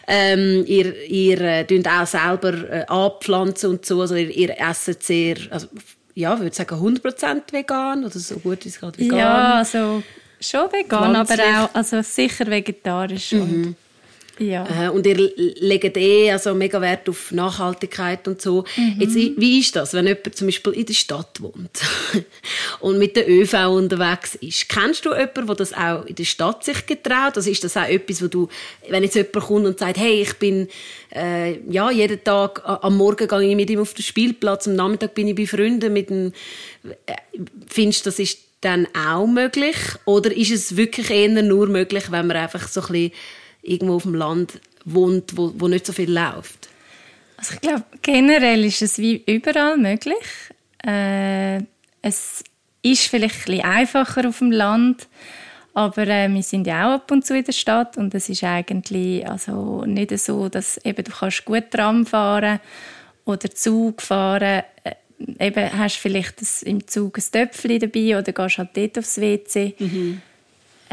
Ähm, 0.08 0.64
ihr 0.68 1.10
ihr 1.10 1.42
äh, 1.42 1.84
auch 1.88 2.06
selber 2.06 2.54
äh, 2.70 2.86
anpflanzen 2.88 3.72
und 3.72 3.86
so. 3.86 4.02
Also 4.02 4.16
ihr, 4.16 4.30
ihr 4.30 4.56
esst 4.60 5.02
sehr, 5.02 5.38
also, 5.50 5.68
ja, 6.14 6.36
ich 6.36 6.42
würde 6.42 6.56
sagen 6.56 6.76
100% 6.76 7.52
vegan 7.52 8.06
oder 8.06 8.20
so 8.20 8.36
gut 8.36 8.66
wie 8.66 8.70
es 8.70 8.80
gerade 8.80 9.00
vegan. 9.00 9.18
Ja, 9.18 9.54
also 9.56 10.04
schon 10.40 10.72
vegan, 10.72 11.16
aber 11.16 11.34
auch 11.34 11.74
also 11.74 12.04
sicher 12.04 12.46
vegetarisch. 12.46 13.32
Mhm. 13.32 13.76
Und 14.40 14.48
ja. 14.48 14.88
Äh, 14.88 14.90
und 14.90 15.06
ihr 15.06 15.16
legt 15.16 15.98
eh 15.98 16.32
also 16.32 16.54
mega 16.54 16.82
Wert 16.82 17.08
auf 17.10 17.32
Nachhaltigkeit 17.32 18.28
und 18.28 18.42
so. 18.42 18.64
Mhm. 18.76 18.96
Jetzt, 19.00 19.16
wie 19.16 19.60
ist 19.60 19.76
das, 19.76 19.94
wenn 19.94 20.08
jemand 20.08 20.36
zum 20.36 20.48
Beispiel 20.48 20.74
in 20.74 20.86
der 20.86 20.94
Stadt 20.94 21.42
wohnt 21.42 21.82
und 22.80 22.98
mit 22.98 23.16
der 23.16 23.30
ÖV 23.30 23.54
unterwegs 23.70 24.36
ist? 24.36 24.70
Kennst 24.70 25.06
du 25.06 25.12
jemanden, 25.12 25.48
der 25.48 25.56
das 25.56 25.74
auch 25.74 26.06
in 26.06 26.16
der 26.16 26.24
Stadt 26.24 26.64
sich 26.64 26.86
getraut? 26.86 27.36
Also 27.36 27.50
ist 27.50 27.64
das 27.64 27.78
auch 27.78 27.88
etwas, 27.88 28.24
wo 28.24 28.28
du, 28.28 28.48
wenn 28.90 29.04
jetzt 29.04 29.16
jemand 29.16 29.34
kommt 29.34 29.66
und 29.66 29.80
sagt, 29.80 29.98
hey, 29.98 30.22
ich 30.22 30.34
bin 30.34 30.68
äh, 31.16 31.60
ja, 31.70 31.92
jeden 31.92 32.24
Tag 32.24 32.62
am 32.66 32.98
Morgen 32.98 33.28
gehe 33.28 33.50
ich 33.50 33.56
mit 33.56 33.70
ihm 33.70 33.80
auf 33.80 33.94
den 33.94 34.04
Spielplatz, 34.04 34.68
am 34.68 34.76
Nachmittag 34.76 35.14
bin 35.14 35.28
ich 35.28 35.36
bei 35.36 35.46
Freunden 35.46 35.94
mit 35.94 36.10
dem, 36.10 36.34
äh, 37.06 37.14
findest 37.68 38.06
du, 38.06 38.10
das 38.10 38.20
ist 38.20 38.40
dann 38.62 38.88
auch 38.96 39.28
möglich? 39.28 39.76
Oder 40.06 40.36
ist 40.36 40.52
es 40.52 40.78
wirklich 40.78 41.10
eher 41.10 41.30
nur 41.30 41.68
möglich, 41.68 42.06
wenn 42.12 42.28
man 42.28 42.38
einfach 42.38 42.68
so 42.68 42.82
ein 42.82 42.88
bisschen 42.88 43.12
irgendwo 43.64 43.96
auf 43.96 44.04
dem 44.04 44.16
Land 44.16 44.60
wohnt, 44.86 45.36
wo, 45.38 45.54
wo 45.56 45.68
nicht 45.68 45.86
so 45.86 45.94
viel 45.94 46.12
läuft? 46.12 46.70
Also 47.38 47.56
ich 47.56 47.62
glaube, 47.62 47.84
generell 48.02 48.64
ist 48.66 48.82
es 48.82 48.98
wie 49.00 49.24
überall 49.26 49.78
möglich. 49.78 50.18
Äh, 50.86 51.62
es 52.02 52.44
ist 52.82 53.08
vielleicht 53.08 53.36
ein 53.36 53.46
bisschen 53.46 53.66
einfacher 53.66 54.28
auf 54.28 54.40
dem 54.40 54.52
Land, 54.52 55.08
aber 55.74 56.08
äh, 56.08 56.30
wir 56.30 56.44
sind 56.44 56.68
ja 56.68 56.88
auch 56.88 56.96
ab 56.96 57.12
und 57.12 57.26
zu 57.26 57.36
in 57.36 57.44
der 57.44 57.54
Stadt 57.54 57.98
und 57.98 58.14
es 58.14 58.30
ist 58.30 58.44
eigentlich 58.44 59.28
also 59.28 59.84
nicht 59.86 60.18
so, 60.20 60.50
dass 60.50 60.78
eben 60.86 61.04
du 61.04 61.12
kannst 61.12 61.46
gut 61.46 61.72
Tram 61.72 62.06
fahren 62.06 62.60
oder 63.26 63.50
Zug 63.50 64.02
fahren. 64.02 64.64
Äh, 64.84 64.96
eben 65.40 65.78
hast 65.78 65.98
vielleicht 65.98 66.42
das, 66.42 66.64
im 66.64 66.86
Zug 66.86 67.18
ein 67.18 67.24
Töpfchen 67.32 67.80
dabei 67.80 68.20
oder 68.20 68.32
gehst 68.34 68.58
halt 68.58 68.70
dort 68.76 69.00
aufs 69.00 69.20
WC. 69.20 69.76
Mhm. 69.80 70.22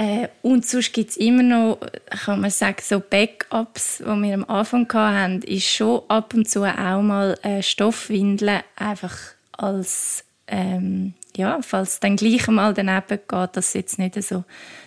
Äh, 0.01 0.29
und 0.41 0.65
sonst 0.65 0.95
gibt 0.95 1.11
es 1.11 1.19
immer 1.19 1.43
noch, 1.43 1.79
kann 2.25 2.41
man 2.41 2.51
sagen, 2.51 2.79
so 2.81 3.01
Backups, 3.01 3.99
die 3.99 4.05
wir 4.05 4.33
am 4.33 4.45
Anfang 4.45 4.91
hatten, 4.91 5.43
ist 5.43 5.67
schon 5.67 6.01
ab 6.09 6.33
und 6.33 6.49
zu 6.49 6.65
auch 6.65 7.03
mal 7.03 7.39
äh, 7.43 7.63
Stoffwindeln 7.63 8.63
einfach 8.77 9.15
als, 9.53 10.25
ähm, 10.47 11.13
ja, 11.37 11.59
falls 11.61 12.01
dann 12.01 12.17
gleich 12.17 12.47
mal 12.49 12.73
daneben 12.73 13.21
geht, 13.29 13.57
dass 13.57 13.69
es 13.69 13.75
jetzt 13.75 13.99
nicht 13.99 14.23
so 14.23 14.45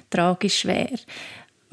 tragisch 0.09 0.65
wäre. 0.65 0.97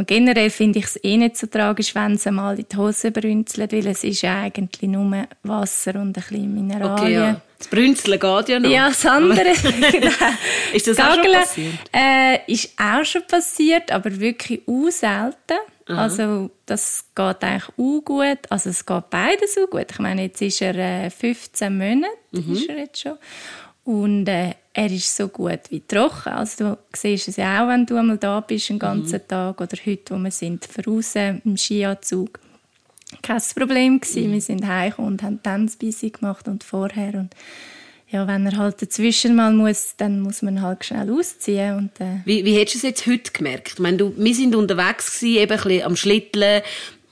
Und 0.00 0.07
generell 0.07 0.49
finde 0.49 0.78
ich 0.78 0.87
es 0.87 1.04
eh 1.04 1.19
nicht 1.19 1.37
so 1.37 1.47
tragisch, 1.47 1.95
wenn 1.95 2.14
es 2.14 2.25
mal 2.25 2.59
in 2.59 2.64
die 2.66 2.75
Hose 2.75 3.11
brünzelt, 3.11 3.71
weil 3.71 3.87
es 3.87 4.02
ist 4.02 4.23
ja 4.23 4.40
eigentlich 4.40 4.88
nur 4.88 5.26
Wasser 5.42 5.97
und 5.97 6.09
ein 6.09 6.12
bisschen 6.14 6.54
Mineralien. 6.54 6.92
Okay, 6.92 7.12
ja. 7.12 7.40
Das 7.59 7.69
Brünzeln 7.69 8.19
geht 8.19 8.49
ja 8.49 8.61
noch. 8.61 8.71
Ja, 8.71 8.88
das 8.88 9.04
andere. 9.04 9.50
Ist 10.73 10.87
das 10.87 10.99
auch 10.99 11.16
schon 11.16 11.33
passiert? 11.35 11.75
Äh, 11.92 12.38
ist 12.50 12.71
auch 12.80 13.04
schon 13.04 13.26
passiert, 13.26 13.92
aber 13.92 14.19
wirklich 14.19 14.62
auch 14.66 14.88
selten. 14.88 15.59
Aha. 15.88 16.02
Also 16.02 16.50
das 16.64 17.04
geht 17.14 17.42
eigentlich 17.42 17.69
auch 17.76 18.00
gut. 18.02 18.38
Also 18.49 18.71
es 18.71 18.87
geht 18.87 19.11
beides 19.11 19.59
auch 19.59 19.69
gut. 19.69 19.87
Ich 19.90 19.99
meine, 19.99 20.23
jetzt 20.23 20.40
ist 20.40 20.62
er 20.62 20.76
äh, 20.76 21.11
15 21.11 21.76
Monate, 21.76 22.07
mhm. 22.30 22.52
ist 22.54 22.71
er 22.71 22.78
jetzt 22.78 23.00
schon. 23.02 23.19
Und 23.85 24.26
äh, 24.28 24.54
er 24.73 24.91
ist 24.91 25.17
so 25.17 25.29
gut 25.29 25.61
wie 25.71 25.81
trocken. 25.81 26.33
Also 26.33 26.65
du 26.65 26.79
siehst 26.95 27.29
es 27.29 27.37
ja 27.37 27.62
auch, 27.62 27.69
wenn 27.69 27.87
du 27.87 27.97
einmal 27.97 28.19
da 28.19 28.41
bist, 28.41 28.69
den 28.69 28.79
ganzen 28.79 29.21
mhm. 29.21 29.29
Tag 29.29 29.61
oder 29.61 29.77
heute, 29.85 30.15
wo 30.15 30.19
wir 30.19 30.31
sind, 30.31 30.69
draußen 30.77 31.43
im 31.45 31.57
Skianzug. 31.57 32.39
Kein 33.23 33.43
Problem 33.57 34.00
gewesen. 34.00 34.29
Mhm. 34.29 34.33
Wir 34.35 34.41
sind 34.41 34.67
heim 34.67 34.93
und 34.99 35.23
haben 35.23 35.43
Tanzbisse 35.43 36.11
gemacht 36.11 36.47
und 36.47 36.62
vorher 36.65 37.15
und 37.15 37.35
ja, 38.12 38.27
wenn 38.27 38.45
er 38.45 38.57
halt 38.57 38.83
dazwischen 38.83 39.37
mal 39.37 39.53
muss, 39.53 39.95
dann 39.97 40.21
muss 40.21 40.43
man 40.43 40.62
halt 40.62 40.85
schnell 40.85 41.12
ausziehen. 41.12 41.77
Und, 41.77 42.00
äh 42.00 42.19
wie, 42.25 42.45
wie 42.45 42.57
hättest 42.57 42.75
du 42.75 42.79
es 42.79 42.83
jetzt 42.83 43.07
heute 43.07 43.31
gemerkt? 43.31 43.75
Ich 43.75 43.79
meine, 43.79 43.99
du, 43.99 44.15
wir 44.17 44.35
sind 44.35 44.57
unterwegs 44.57 45.21
gewesen, 45.21 45.39
eben 45.39 45.53
ein 45.53 45.62
bisschen 45.62 45.83
am 45.85 45.95
Schlitteln, 45.97 46.62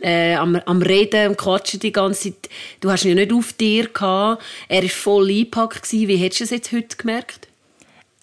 äh, 0.00 0.34
am, 0.34 0.56
am 0.56 0.82
Reden, 0.82 1.26
am 1.26 1.36
Quatschen 1.36 1.80
die 1.80 1.92
ganze 1.92 2.32
Zeit. 2.32 2.50
Du 2.80 2.90
hast 2.90 3.04
ihn 3.04 3.10
ja 3.10 3.14
nicht 3.16 3.32
auf 3.32 3.52
dir 3.52 3.88
gehabt. 3.88 4.42
Er 4.68 4.82
war 4.82 4.88
voll 4.88 5.30
eingepackt. 5.30 5.90
Wie 5.92 6.16
hättest 6.16 6.40
du 6.40 6.44
es 6.44 6.50
jetzt 6.50 6.72
heute 6.72 6.96
gemerkt? 6.96 7.48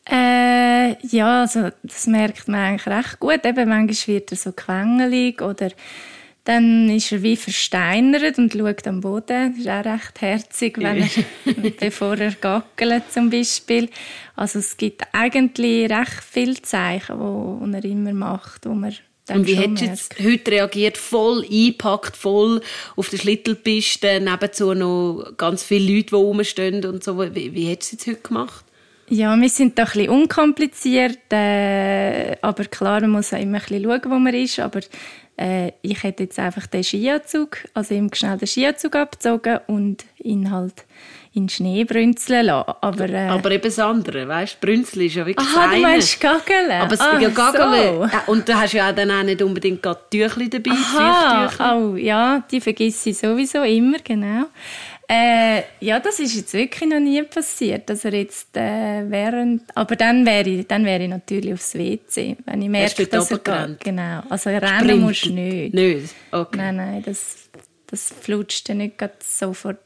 Äh, 0.09 0.95
ja, 1.07 1.41
also 1.41 1.69
das 1.81 2.05
merkt 2.07 2.47
man 2.47 2.59
eigentlich 2.59 2.87
recht 2.87 3.19
gut. 3.19 3.45
Eben, 3.45 3.69
manchmal 3.69 4.15
wird 4.15 4.31
er 4.31 4.37
so 4.37 4.51
quengelig 4.51 5.41
oder 5.41 5.71
dann 6.43 6.91
ist 6.91 7.11
er 7.11 7.23
wie 7.23 7.35
versteinert 7.35 8.37
und 8.37 8.53
schaut 8.53 8.87
am 8.87 9.01
Boden. 9.01 9.55
Das 9.55 9.57
ist 9.57 9.67
auch 9.67 9.83
recht 9.83 10.21
herzig, 10.21 10.77
wenn 10.77 11.01
er, 11.01 11.71
bevor 11.79 12.15
er 12.17 12.33
gackelt 12.33 13.11
zum 13.11 13.31
Beispiel. 13.31 13.89
Also 14.35 14.59
es 14.59 14.77
gibt 14.77 15.01
eigentlich 15.11 15.89
recht 15.89 16.23
viele 16.23 16.61
Zeichen, 16.61 17.71
die 17.71 17.73
er 17.73 17.85
immer 17.85 18.13
macht, 18.13 18.67
wo 18.67 18.75
man 18.75 18.95
dann 19.25 19.39
und 19.39 19.47
wie 19.47 19.55
hättest 19.55 19.81
du 19.81 19.85
jetzt 19.85 20.23
heute 20.23 20.51
reagiert? 20.51 20.97
Voll 20.97 21.43
eingepackt, 21.43 22.15
voll 22.15 22.61
auf 22.95 23.09
der 23.09 23.17
Schlittelpiste, 23.17 24.19
nebenzu 24.21 24.73
noch 24.73 25.33
ganz 25.37 25.63
viele 25.63 25.95
Leute, 25.95 26.09
die 26.09 26.15
rumstehen 26.15 26.85
und 26.85 27.03
so. 27.03 27.19
Wie, 27.19 27.53
wie 27.53 27.65
hättest 27.65 27.93
du 27.93 27.95
es 27.97 28.05
jetzt 28.05 28.17
heute 28.17 28.27
gemacht? 28.27 28.65
Ja, 29.07 29.35
wir 29.35 29.49
sind 29.49 29.77
da 29.77 29.83
ein 29.83 29.89
bisschen 29.91 30.09
unkompliziert, 30.09 31.31
äh, 31.31 32.37
aber 32.41 32.65
klar, 32.65 33.01
man 33.01 33.11
muss 33.11 33.33
auch 33.33 33.39
immer 33.39 33.57
ein 33.59 33.63
bisschen 33.63 33.83
schauen, 33.83 34.01
wo 34.05 34.19
man 34.19 34.33
ist, 34.33 34.59
aber 34.59 34.81
äh, 35.37 35.71
ich 35.81 36.03
hätte 36.03 36.23
jetzt 36.23 36.39
einfach 36.39 36.67
den 36.67 36.83
Skianzug, 36.83 37.57
also 37.73 37.93
ihm 37.93 38.09
schnell 38.13 38.37
den 38.37 38.47
Skianzug 38.47 38.95
abgezogen 38.95 39.59
und 39.67 40.05
ihn 40.17 40.51
halt 40.51 40.85
in 41.35 41.49
Schnee 41.49 41.83
brünzeln 41.83 42.45
lassen. 42.45 42.73
Aber, 42.79 43.09
äh, 43.09 43.27
aber 43.27 43.51
eben 43.51 43.63
das 43.63 43.77
andere, 43.77 44.25
weißt 44.25 44.57
du, 44.61 44.65
Brünzeln 44.65 45.05
ist 45.05 45.15
ja 45.15 45.25
wirklich 45.25 45.45
Aha, 45.45 45.67
feine. 45.67 45.75
du 45.75 45.81
meinst 45.81 46.21
Gageln? 46.21 46.71
Aber 46.71 46.93
es 46.93 47.01
ah, 47.01 47.19
ja 47.19 47.29
Gageln. 47.29 48.09
So. 48.09 48.31
Und 48.31 48.47
du 48.47 48.53
hast 48.55 48.71
ja 48.71 48.91
dann 48.93 49.11
auch 49.11 49.23
nicht 49.23 49.41
unbedingt 49.41 49.83
gerade 49.83 49.99
Tüchli 50.09 50.49
dabei, 50.49 50.71
Aha, 50.71 51.75
oh, 51.75 51.95
ja, 51.97 52.41
die 52.49 52.61
vergesse 52.61 53.09
ich 53.09 53.17
sowieso 53.17 53.63
immer, 53.63 53.97
genau. 54.01 54.45
Äh, 55.07 55.63
ja, 55.81 55.99
das 55.99 56.19
ist 56.19 56.35
jetzt 56.35 56.53
wirklich 56.53 56.89
noch 56.89 56.99
nie 56.99 57.21
passiert, 57.23 57.89
dass 57.89 58.05
er 58.05 58.13
jetzt 58.13 58.57
äh, 58.57 59.09
während, 59.09 59.63
aber 59.75 59.95
dann 59.95 60.25
wäre 60.25 60.49
ich, 60.49 60.67
dann 60.67 60.83
wäre 60.83 61.03
ich 61.03 61.09
natürlich 61.09 61.53
aufs 61.53 61.75
WC, 61.75 62.37
wenn 62.45 62.61
ich 62.61 62.69
merke, 62.69 63.05
dass 63.05 63.29
er 63.29 63.37
geht. 63.37 63.83
Genau, 63.83 64.23
also 64.29 64.49
rennen 64.49 64.79
Sprinten. 64.79 65.01
musst 65.01 65.25
du 65.25 65.33
nicht. 65.33 65.73
Nicht, 65.73 66.15
okay. 66.31 66.57
Nein, 66.57 66.75
nein, 66.77 67.03
das, 67.05 67.49
das 67.87 68.11
flutscht 68.19 68.67
dann 68.69 68.77
nicht 68.77 68.99
sofort 69.21 69.77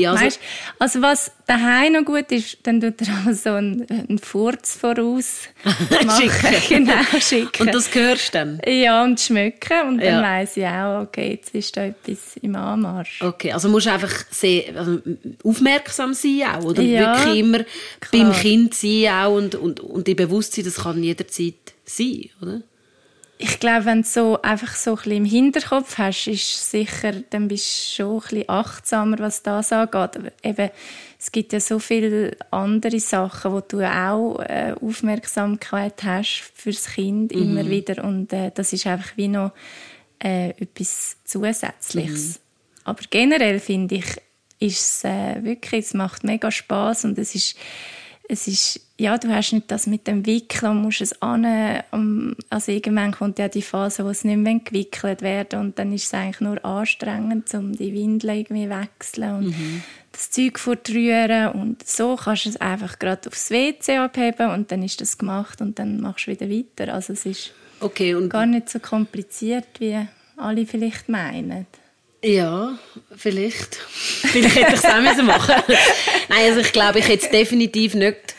ja, 0.00 0.12
also, 0.12 0.24
weißt, 0.24 0.40
also 0.78 1.02
was 1.02 1.32
daheim 1.46 1.92
noch 1.94 2.04
gut 2.04 2.30
ist, 2.32 2.58
dann 2.62 2.80
tut 2.80 3.02
er 3.02 3.08
auch 3.08 3.32
so 3.32 3.50
einen, 3.50 3.86
einen 3.88 4.18
Furz 4.18 4.76
voraus 4.76 5.48
machen. 5.64 6.30
schicken. 6.30 6.56
genau, 6.86 7.02
schicken. 7.20 7.62
Und 7.62 7.74
das 7.74 7.94
hörst 7.94 8.34
du 8.34 8.38
dann? 8.38 8.60
Ja, 8.66 9.02
und 9.04 9.20
schmecken. 9.20 9.88
Und 9.88 9.98
dann 9.98 10.06
ja. 10.06 10.22
weiss 10.22 10.56
ich 10.56 10.66
auch, 10.66 11.02
okay, 11.02 11.32
jetzt 11.32 11.54
ist 11.54 11.76
da 11.76 11.84
etwas 11.84 12.36
im 12.42 12.56
Anmarsch. 12.56 13.20
Okay, 13.22 13.52
also 13.52 13.68
musst 13.68 13.86
du 13.86 13.92
einfach 13.92 14.12
sehr 14.30 14.76
also 14.76 15.00
aufmerksam 15.44 16.14
sein 16.14 16.42
auch, 16.52 16.64
oder 16.64 16.82
ja, 16.82 17.16
wirklich 17.16 17.38
immer 17.40 17.64
klar. 18.00 18.10
beim 18.12 18.32
Kind 18.32 18.74
sein 18.74 19.08
auch 19.08 19.36
und, 19.36 19.54
und, 19.54 19.80
und 19.80 20.06
dir 20.06 20.16
bewusst 20.16 20.54
sein, 20.54 20.64
das 20.64 20.76
kann 20.76 21.02
jederzeit 21.02 21.54
sein, 21.84 22.30
oder? 22.40 22.62
Ich 23.42 23.58
glaube, 23.58 23.86
wenn 23.86 24.02
du 24.02 24.08
so 24.08 24.42
einfach 24.42 24.74
so 24.74 24.90
ein 24.90 24.96
bisschen 24.96 25.12
im 25.12 25.24
Hinterkopf 25.24 25.96
hast, 25.96 26.26
ist 26.26 26.70
sicher, 26.70 27.12
dann 27.30 27.48
bist 27.48 27.66
du 27.66 27.94
schon 27.94 28.16
ein 28.16 28.20
bisschen 28.20 28.48
achtsamer, 28.48 29.18
was 29.18 29.42
das 29.42 29.72
angeht. 29.72 29.94
Aber 30.16 30.32
eben, 30.42 30.70
es 31.18 31.32
gibt 31.32 31.54
ja 31.54 31.60
so 31.60 31.78
viele 31.78 32.36
andere 32.50 33.00
Sachen, 33.00 33.52
wo 33.52 33.60
du 33.60 33.80
auch 33.80 34.40
äh, 34.40 34.74
Aufmerksamkeit 34.78 36.02
hast 36.02 36.52
fürs 36.54 36.84
Kind 36.86 37.34
mhm. 37.34 37.40
immer 37.40 37.70
wieder 37.70 38.04
und 38.04 38.30
äh, 38.34 38.50
das 38.54 38.74
ist 38.74 38.86
einfach 38.86 39.16
wie 39.16 39.28
noch 39.28 39.52
äh, 40.22 40.50
etwas 40.50 41.16
Zusätzliches. 41.24 42.40
Mhm. 42.40 42.42
Aber 42.84 43.02
generell 43.08 43.58
finde 43.58 43.94
ich, 43.96 44.16
ist 44.58 44.80
es 44.80 45.04
äh, 45.04 45.42
wirklich, 45.42 45.86
es 45.86 45.94
macht 45.94 46.24
mega 46.24 46.50
Spaß 46.50 47.06
und 47.06 47.18
es 47.18 47.34
ist 47.34 47.56
es 48.30 48.46
ist, 48.46 48.80
ja, 49.00 49.16
du 49.16 49.34
hast 49.34 49.52
nicht 49.52 49.70
das 49.70 49.86
mit 49.86 50.06
dem 50.06 50.26
Wickeln 50.26 50.72
und 50.72 50.82
musst 50.82 51.00
es 51.00 51.22
an, 51.22 51.46
also 52.50 52.70
irgendwann 52.70 53.12
kommt 53.12 53.38
ja 53.38 53.48
die 53.48 53.62
Phase, 53.62 54.04
wo 54.04 54.10
es 54.10 54.24
nicht 54.24 54.36
mehr 54.36 54.60
gewickelt 54.62 55.22
werden 55.22 55.58
und 55.58 55.78
dann 55.78 55.94
ist 55.94 56.04
es 56.04 56.14
eigentlich 56.14 56.40
nur 56.40 56.62
anstrengend, 56.62 57.52
um 57.54 57.72
die 57.72 57.94
Windeln 57.94 58.40
irgendwie 58.40 58.68
wechseln 58.68 59.36
und 59.36 59.46
mhm. 59.46 59.82
das 60.12 60.30
Zeug 60.30 60.58
fortrühren 60.58 61.52
und 61.52 61.88
so 61.88 62.16
kannst 62.16 62.44
du 62.44 62.50
es 62.50 62.56
einfach 62.58 62.98
gerade 62.98 63.26
aufs 63.30 63.50
WC 63.50 63.96
abheben 63.96 64.50
und 64.50 64.70
dann 64.70 64.82
ist 64.82 65.00
das 65.00 65.16
gemacht 65.16 65.62
und 65.62 65.78
dann 65.78 66.02
machst 66.02 66.26
du 66.26 66.32
wieder 66.32 66.50
weiter. 66.50 66.92
Also 66.92 67.14
es 67.14 67.24
ist 67.24 67.52
okay, 67.80 68.14
und 68.14 68.28
gar 68.28 68.44
nicht 68.44 68.68
so 68.68 68.80
kompliziert, 68.80 69.66
wie 69.78 69.98
alle 70.36 70.66
vielleicht 70.66 71.08
meinen. 71.08 71.66
Ja, 72.22 72.78
vielleicht. 73.16 73.76
vielleicht 73.76 74.56
hätte 74.56 74.74
ich 74.74 74.80
es 74.80 74.84
auch 74.84 75.22
machen 75.22 75.54
Nein, 76.28 76.50
also 76.50 76.60
ich 76.60 76.72
glaube, 76.74 76.98
ich 76.98 77.08
hätte 77.08 77.24
es 77.24 77.30
definitiv 77.30 77.94
nicht 77.94 78.34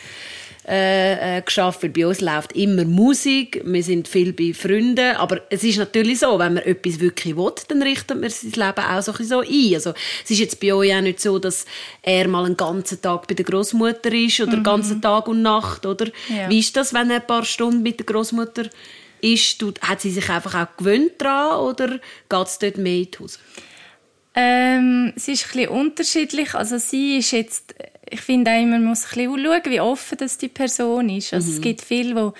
äh, 0.67 1.37
äh, 1.37 1.41
geschafft, 1.41 1.81
weil 1.81 1.89
bei 1.89 2.05
uns 2.05 2.21
läuft 2.21 2.53
immer 2.53 2.85
Musik, 2.85 3.61
wir 3.65 3.83
sind 3.83 4.07
viel 4.07 4.31
bei 4.31 4.53
Freunden, 4.53 5.15
aber 5.15 5.41
es 5.49 5.63
ist 5.63 5.77
natürlich 5.77 6.19
so, 6.19 6.37
wenn 6.37 6.53
man 6.53 6.63
etwas 6.63 6.99
wirklich 6.99 7.35
will, 7.35 7.51
dann 7.67 7.81
richtet 7.81 8.21
man 8.21 8.29
sein 8.29 8.51
Leben 8.51 8.85
auch 8.85 9.01
so, 9.01 9.11
so 9.11 9.39
ein. 9.39 9.73
Also 9.73 9.93
es 10.23 10.29
ist 10.29 10.39
jetzt 10.39 10.59
bei 10.59 10.71
euch 10.73 10.93
auch 10.93 11.01
nicht 11.01 11.19
so, 11.19 11.39
dass 11.39 11.65
er 12.03 12.27
mal 12.27 12.45
einen 12.45 12.57
ganzen 12.57 13.01
Tag 13.01 13.27
bei 13.27 13.33
der 13.33 13.45
Großmutter 13.45 14.13
ist 14.13 14.39
oder 14.39 14.49
mhm. 14.49 14.55
einen 14.55 14.63
ganzen 14.63 15.01
Tag 15.01 15.27
und 15.27 15.41
Nacht, 15.41 15.85
oder? 15.85 16.05
Ja. 16.29 16.47
Wie 16.49 16.59
ist 16.59 16.75
das, 16.77 16.93
wenn 16.93 17.09
er 17.09 17.21
ein 17.21 17.27
paar 17.27 17.43
Stunden 17.43 17.81
mit 17.81 17.97
der 17.97 18.05
Großmutter 18.05 18.65
ist? 19.21 19.65
Hat 19.81 20.01
sie 20.01 20.11
sich 20.11 20.29
einfach 20.29 20.53
auch 20.53 20.77
gewöhnt 20.77 21.13
daran 21.17 21.59
oder 21.61 21.87
geht 21.87 22.47
es 22.47 22.59
dort 22.59 22.77
mehr 22.77 22.97
in 22.97 23.09
die 23.11 23.17
Hose? 23.17 23.39
Ähm, 24.33 25.13
es 25.15 25.27
ist 25.27 25.45
ein 25.45 25.51
bisschen 25.51 25.69
unterschiedlich. 25.69 26.53
Also 26.53 26.77
sie 26.77 27.17
ist 27.17 27.31
jetzt, 27.31 27.75
ich 28.09 28.21
finde 28.21 28.51
auch, 28.51 28.65
man 28.65 28.83
muss 28.83 29.05
ein 29.05 29.09
bisschen 29.09 29.45
schauen, 29.45 29.61
wie 29.71 29.81
offen 29.81 30.17
das 30.17 30.37
die 30.37 30.47
Person 30.47 31.09
ist. 31.09 31.33
Also 31.33 31.49
mhm. 31.49 31.55
es 31.55 31.61
gibt 31.61 31.81
viele, 31.81 32.15
wo 32.15 32.33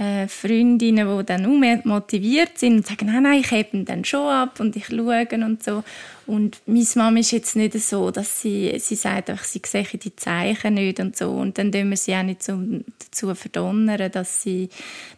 äh, 0.00 0.28
Freundinnen, 0.28 1.18
die 1.18 1.24
dann 1.26 1.46
auch 1.46 1.84
motiviert 1.84 2.58
sind 2.58 2.76
und 2.76 2.86
sagen, 2.86 3.06
nein, 3.06 3.22
nein, 3.22 3.40
ich 3.40 3.50
hebe 3.50 3.76
ihn 3.76 3.84
dann 3.84 4.04
schon 4.04 4.28
ab 4.28 4.58
und 4.58 4.74
ich 4.74 4.86
schaue 4.86 5.28
und 5.32 5.62
so. 5.62 5.84
Und 6.26 6.60
meine 6.66 6.86
Mama 6.94 7.18
ist 7.20 7.32
jetzt 7.32 7.54
nicht 7.56 7.78
so, 7.78 8.10
dass 8.10 8.40
sie, 8.40 8.72
sie 8.78 8.94
sagt 8.94 9.30
einfach, 9.30 9.44
sie 9.44 9.60
sehe 9.64 9.84
die 9.84 10.14
Zeichen 10.16 10.74
nicht 10.74 11.00
und 11.00 11.16
so. 11.16 11.30
Und 11.32 11.58
dann 11.58 11.70
tun 11.70 11.90
wir 11.90 11.96
sie 11.96 12.14
auch 12.14 12.22
nicht 12.22 12.42
zum, 12.42 12.84
dazu 12.98 13.34
verdonnern, 13.34 14.10
dass 14.10 14.42
sie, 14.42 14.68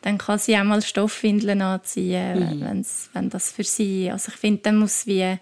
dann 0.00 0.19
kann 0.19 0.38
sie 0.38 0.57
auch 0.57 0.64
mal 0.64 0.83
Stoffwindeln 0.83 1.62
anziehen, 1.62 2.61
mhm. 2.61 2.85
wenn 3.12 3.31
das 3.31 3.52
für 3.52 3.64
sie, 3.64 4.11
also 4.11 4.33
ich 4.33 4.38
finde, 4.38 4.62
dann 4.62 4.78
muss 4.78 5.07
wie 5.07 5.38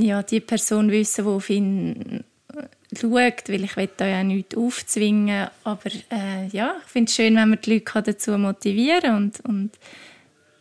ja, 0.00 0.22
die 0.22 0.40
Person 0.40 0.90
wissen, 0.90 1.24
die 1.24 1.30
auf 1.30 1.50
ihn 1.50 2.24
äh, 2.54 2.96
schaut, 2.98 3.48
weil 3.48 3.64
ich 3.64 3.76
will 3.76 3.88
da 3.96 4.06
ja 4.06 4.22
nichts 4.22 4.56
aufzwingen. 4.56 5.48
Aber 5.64 5.90
äh, 6.10 6.46
ja, 6.52 6.76
ich 6.84 6.90
finde 6.90 7.08
es 7.08 7.16
schön, 7.16 7.36
wenn 7.36 7.50
man 7.50 7.58
die 7.60 7.74
Leute 7.74 8.02
dazu 8.02 8.36
motivieren. 8.38 9.16
Und, 9.16 9.40
und 9.40 9.70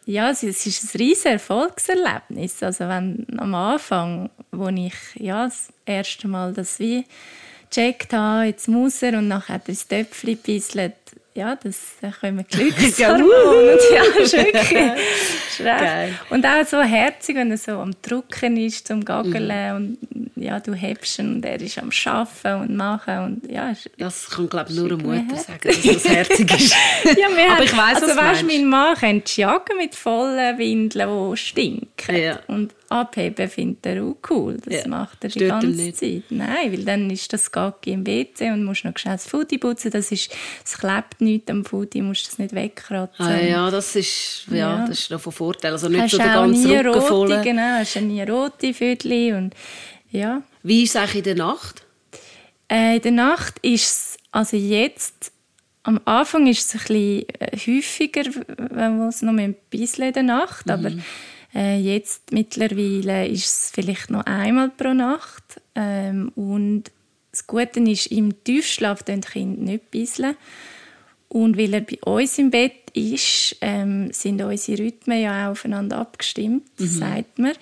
ja, 0.06 0.30
es 0.32 0.44
ist 0.44 0.66
ein 0.66 1.00
riesiges 1.00 1.26
Erfolgserlebnis. 1.26 2.64
Also 2.64 2.88
wenn 2.88 3.28
am 3.38 3.54
Anfang, 3.54 4.30
wo 4.52 4.68
ich 4.70 4.96
ja, 5.16 5.46
das 5.46 5.72
erste 5.86 6.28
Mal 6.28 6.54
das 6.54 6.80
wie 6.80 7.06
gecheckt 7.70 8.14
habe, 8.14 8.46
jetzt 8.46 8.68
muss 8.68 9.02
er 9.04 9.18
und 9.20 9.28
nachher 9.28 9.56
er 9.56 9.62
das 9.68 9.88
Töpfchen 9.88 10.36
gebisselt, 10.36 10.96
ja, 11.34 11.56
das 11.56 11.96
da 12.02 12.12
können 12.12 12.38
wir 12.38 12.44
Glückshormone. 12.44 13.78
ja, 13.94 14.22
ist 14.22 14.34
wirklich 14.34 14.68
schräg. 15.56 16.14
Und 16.30 16.46
auch 16.46 16.66
so 16.66 16.82
herzig, 16.82 17.36
wenn 17.36 17.52
er 17.52 17.58
so 17.58 17.74
am 17.74 17.94
Drucken 18.02 18.58
ist, 18.58 18.88
zum 18.88 19.06
Gaggeln 19.06 19.48
mhm. 19.48 19.76
und 19.76 20.29
ja, 20.42 20.60
du 20.60 20.74
hebst 20.74 21.20
ihn 21.20 21.36
und 21.36 21.46
er 21.46 21.60
ist 21.60 21.78
am 21.78 21.92
Schaffen 21.92 22.54
und 22.56 22.76
Machen 22.76 23.20
und 23.20 23.52
ja. 23.52 23.74
Das 23.98 24.30
kann 24.30 24.50
glaube 24.50 24.74
nur 24.74 24.92
eine 24.92 25.04
Mutter 25.04 25.38
sagen, 25.38 25.60
dass 25.64 25.82
das 25.82 26.06
herzig 26.08 26.52
ist. 26.52 26.76
ja, 27.06 27.28
wir 27.36 27.52
Aber 27.52 27.64
ich 27.64 27.76
weiss, 27.76 28.02
also 28.02 28.16
weißt, 28.16 28.44
mein 28.46 28.68
Mann 28.68 28.96
könnte 28.96 29.42
jagen 29.42 29.78
mit 29.78 29.96
vollen 29.96 30.58
Windeln, 30.58 31.32
die 31.32 31.38
stinken 31.38 32.16
ja. 32.16 32.40
und 32.48 32.74
abheben 32.90 33.48
findet 33.50 33.86
er 33.86 34.04
auch 34.04 34.18
cool. 34.30 34.58
Das 34.64 34.84
ja. 34.84 34.88
macht 34.88 35.24
er 35.24 35.30
die 35.30 35.40
Stört 35.40 35.62
ganze 35.62 35.94
Zeit. 35.94 36.24
Nein, 36.30 36.72
weil 36.72 36.84
dann 36.84 37.10
ist 37.10 37.32
das 37.32 37.52
Gaggi 37.52 37.92
im 37.92 38.06
WC 38.06 38.52
und 38.52 38.64
musst 38.64 38.84
noch 38.86 38.98
schnell 38.98 39.16
das 39.16 39.28
Foodie 39.28 39.58
putzen. 39.58 39.92
Das, 39.92 40.12
ist, 40.12 40.32
es 40.66 40.78
klebt 40.78 41.22
nichts 41.22 41.50
am 41.50 41.66
Foodie, 41.66 42.02
musst 42.02 42.28
das 42.28 42.40
nicht 42.40 42.54
wegkratzen. 42.54 43.26
Ah, 43.26 43.40
ja, 43.40 43.70
das 43.70 43.96
ist, 43.96 44.46
ja, 44.50 44.58
ja. 44.58 44.88
Das 44.88 45.00
ist 45.00 45.12
noch 45.12 45.22
von 45.22 45.34
Vorteil. 45.34 45.72
Also 45.72 45.88
nicht 45.88 46.02
hast 46.02 46.12
so 46.12 46.18
der 46.18 46.28
ganze 46.28 46.68
nie 46.68 46.78
Rücken 46.78 47.02
voll. 47.02 47.42
Genau, 47.42 47.78
hast 47.80 47.96
du 47.96 48.02
nie 48.02 48.24
rote 48.24 48.74
Viertel 48.74 49.36
und 49.36 49.56
ja. 50.12 50.42
Wie 50.64 50.84
ist 50.84 50.92
es 50.92 50.96
eigentlich 50.96 51.16
in 51.16 51.24
der 51.24 51.36
Nacht? 51.36 51.86
Äh, 52.72 52.98
in 52.98 53.02
der 53.02 53.12
Nacht 53.12 53.60
ist 53.62 53.84
es, 53.84 54.18
also 54.32 54.58
jetzt 54.58 55.32
am 55.84 56.00
Anfang 56.06 56.48
ist 56.48 56.74
es 56.74 56.74
ein 56.74 56.80
bisschen 56.80 57.30
äh, 57.40 57.58
häufiger, 57.58 58.24
wenn 58.58 59.02
es 59.02 59.22
noch 59.22 59.34
ein 59.34 59.56
bisschen 59.70 60.06
in 60.06 60.14
der 60.14 60.24
Nacht, 60.24 60.66
mhm. 60.68 60.72
aber 60.72 60.92
äh, 61.56 61.80
jetzt 61.80 62.32
mittlerweile 62.32 63.28
ist 63.28 63.46
es 63.46 63.72
vielleicht 63.74 64.10
noch 64.10 64.26
einmal 64.26 64.70
pro 64.70 64.94
Nacht. 64.94 65.62
Ähm, 65.76 66.32
und 66.36 66.92
das 67.32 67.48
Gute 67.48 67.80
ist, 67.80 68.08
im 68.08 68.44
Tiefschlaf 68.44 69.04
die 69.04 69.20
Kinder 69.20 69.62
nicht 69.62 69.92
bisseln. 69.92 70.36
Und 71.28 71.58
weil 71.58 71.74
er 71.74 71.82
bei 71.82 72.00
uns 72.04 72.40
im 72.40 72.50
Bett 72.50 72.90
ist, 72.94 73.56
ähm, 73.62 74.12
sind 74.12 74.42
unsere 74.42 74.80
Rhythmen 74.80 75.22
ja 75.22 75.48
auch 75.48 75.52
aufeinander 75.52 75.98
abgestimmt, 76.00 76.68
mhm. 76.80 76.88
sagt 76.88 77.38
man. 77.38 77.54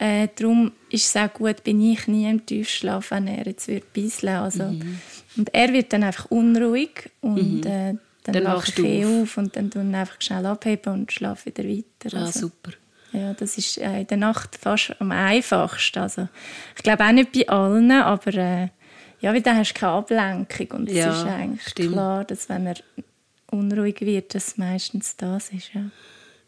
Äh, 0.00 0.28
darum 0.34 0.72
ist 0.88 1.04
es 1.04 1.16
auch 1.16 1.30
gut, 1.30 1.62
bin 1.62 1.78
ich 1.92 2.08
nie 2.08 2.28
im 2.28 2.46
Tiefschlaf, 2.46 3.10
wenn 3.10 3.26
er 3.26 3.46
jetzt 3.46 3.68
wird 3.68 3.92
bisseln. 3.92 4.36
Also, 4.36 4.64
mhm. 4.64 4.98
Und 5.36 5.52
er 5.52 5.74
wird 5.74 5.92
dann 5.92 6.04
einfach 6.04 6.30
unruhig 6.30 7.10
und 7.20 7.66
mhm. 7.66 7.70
äh, 7.70 7.94
dann, 8.24 8.32
dann 8.32 8.44
wache 8.44 8.70
ich 8.70 8.78
eh 8.78 9.04
auf. 9.04 9.22
auf 9.22 9.36
und 9.36 9.56
dann 9.56 9.70
tun 9.70 9.94
einfach 9.94 10.16
schnell 10.20 10.46
abheben 10.46 10.94
und 10.94 11.12
schlafe 11.12 11.46
wieder 11.46 11.68
weiter. 11.68 12.16
Ah, 12.16 12.24
also, 12.24 12.40
super. 12.40 12.72
Ja, 13.12 13.34
das 13.34 13.58
ist 13.58 13.76
äh, 13.76 14.00
in 14.00 14.06
der 14.06 14.16
Nacht 14.16 14.56
fast 14.56 14.98
am 15.00 15.12
einfachsten. 15.12 15.98
Also, 15.98 16.28
ich 16.76 16.82
glaube 16.82 17.04
auch 17.04 17.12
nicht 17.12 17.32
bei 17.32 17.46
allen, 17.48 17.90
aber 17.90 18.34
äh, 18.34 18.68
ja, 19.20 19.34
weil 19.34 19.42
dann 19.42 19.58
hast 19.58 19.74
du 19.74 19.80
keine 19.80 19.92
Ablenkung 19.92 20.78
und 20.78 20.88
es 20.88 20.96
ja, 20.96 21.12
ist 21.12 21.26
eigentlich 21.26 21.68
stimmt. 21.68 21.92
klar, 21.92 22.24
dass 22.24 22.48
wenn 22.48 22.66
er 22.66 22.76
unruhig 23.50 24.00
wird, 24.00 24.34
dass 24.34 24.56
meistens 24.56 25.14
das 25.16 25.50
ist. 25.50 25.74
Ja. 25.74 25.82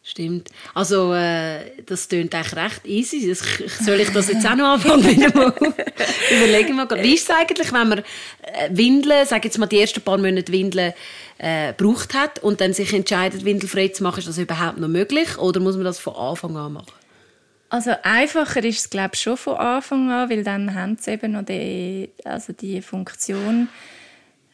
Stimmt. 0.04 0.48
Also, 0.74 1.14
äh, 1.14 1.60
das 1.86 2.08
klingt 2.08 2.34
eigentlich 2.34 2.56
recht 2.56 2.86
easy. 2.86 3.28
Das, 3.28 3.40
soll 3.84 4.00
ich 4.00 4.10
das 4.10 4.28
jetzt 4.28 4.44
auch 4.44 4.56
noch 4.56 4.72
anfangen? 4.72 5.04
Überlegen 5.22 6.74
wir 6.76 7.02
Wie 7.02 7.14
ist 7.14 7.28
es 7.28 7.30
eigentlich, 7.30 7.72
wenn 7.72 7.88
man 7.88 7.98
äh, 7.98 8.02
Windeln, 8.70 9.24
sage 9.26 9.46
jetzt 9.46 9.58
mal 9.58 9.66
die 9.66 9.80
ersten 9.80 10.00
paar 10.00 10.18
Monate 10.18 10.50
Windeln 10.50 10.92
äh, 11.38 11.72
gebraucht 11.72 12.14
hat 12.14 12.40
und 12.40 12.60
dann 12.60 12.72
sich 12.72 12.92
entscheidet, 12.92 13.44
windelfrei 13.44 13.88
zu 13.88 14.02
machen? 14.02 14.18
Ist 14.18 14.28
das 14.28 14.38
überhaupt 14.38 14.78
noch 14.78 14.88
möglich? 14.88 15.38
Oder 15.38 15.60
muss 15.60 15.76
man 15.76 15.84
das 15.84 16.00
von 16.00 16.16
Anfang 16.16 16.56
an 16.56 16.72
machen? 16.72 16.92
Also 17.68 17.92
einfacher 18.02 18.64
ist 18.64 18.78
es 18.80 18.90
glaube 18.90 19.12
ich 19.14 19.20
schon 19.20 19.36
von 19.36 19.56
Anfang 19.56 20.10
an, 20.10 20.28
weil 20.28 20.42
dann 20.42 20.74
haben 20.74 20.98
sie 21.00 21.12
eben 21.12 21.32
noch 21.32 21.44
die, 21.44 22.10
also 22.24 22.52
die 22.52 22.82
Funktion, 22.82 23.68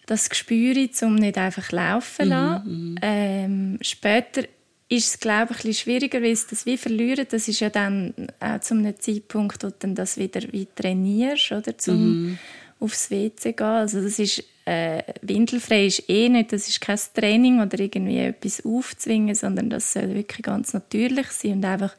das 0.07 0.29
Gespür, 0.31 0.77
um 1.03 1.15
nicht 1.17 1.37
einfach 1.37 1.73
laufen 1.73 2.25
zu 2.25 2.29
lassen. 2.29 2.65
Mhm, 2.65 2.91
mhm. 2.91 2.99
ähm, 3.03 3.79
später 3.81 4.43
ist 4.89 5.09
es, 5.09 5.21
glaube 5.21 5.53
ich, 5.53 5.59
ein 5.59 5.69
bisschen 5.69 5.75
schwieriger, 5.75 6.23
weil 6.23 6.33
es 6.33 6.47
das 6.47 6.65
wie 6.65 6.79
verlieren. 6.79 7.27
Das 7.31 7.47
ist 7.47 7.61
ja 7.61 7.69
dann 7.69 8.15
auch 8.41 8.61
zu 8.61 8.75
einem 8.75 8.99
Zeitpunkt, 8.99 9.63
wo 9.63 9.69
du 9.69 9.75
dann 9.79 9.95
das 9.95 10.17
wieder 10.17 10.41
wie 10.51 10.67
trainierst, 10.75 11.53
oder, 11.53 11.77
zum 11.77 12.23
mhm. 12.23 12.39
aufs 12.81 13.11
WC 13.11 13.53
gehen. 13.53 13.67
Also 13.67 14.01
das 14.01 14.19
ist, 14.19 14.43
äh, 14.65 15.03
windelfrei 15.21 15.87
ist 15.87 16.09
eh 16.09 16.29
nicht, 16.29 16.53
das 16.53 16.69
ist 16.69 16.81
kein 16.81 16.99
Training 17.15 17.61
oder 17.61 17.79
irgendwie 17.79 18.19
etwas 18.19 18.65
aufzwingen, 18.65 19.35
sondern 19.35 19.69
das 19.69 19.93
soll 19.93 20.15
wirklich 20.15 20.43
ganz 20.43 20.73
natürlich 20.73 21.29
sein 21.29 21.53
und 21.53 21.65
einfach 21.65 21.95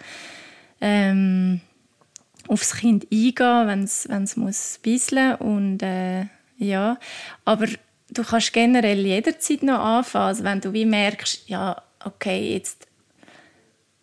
ähm, 0.82 1.62
aufs 2.48 2.76
Kind 2.76 3.06
eingehen, 3.12 3.68
wenn 3.68 3.84
es 3.84 4.08
wenn 4.10 4.24
es 4.24 4.36
muss 4.36 4.80
bisseln 4.82 5.36
und 5.36 5.84
äh, 5.84 6.26
ja, 6.58 6.98
aber 7.46 7.68
du 8.10 8.24
kannst 8.24 8.54
generell 8.54 9.06
jederzeit 9.06 9.64
noch 9.64 9.80
anfangen, 9.80 10.28
also 10.28 10.44
wenn 10.44 10.62
du 10.62 10.74
wie 10.74 10.86
merkst, 10.86 11.48
ja 11.48 11.82
okay, 12.04 12.54
jetzt 12.54 12.88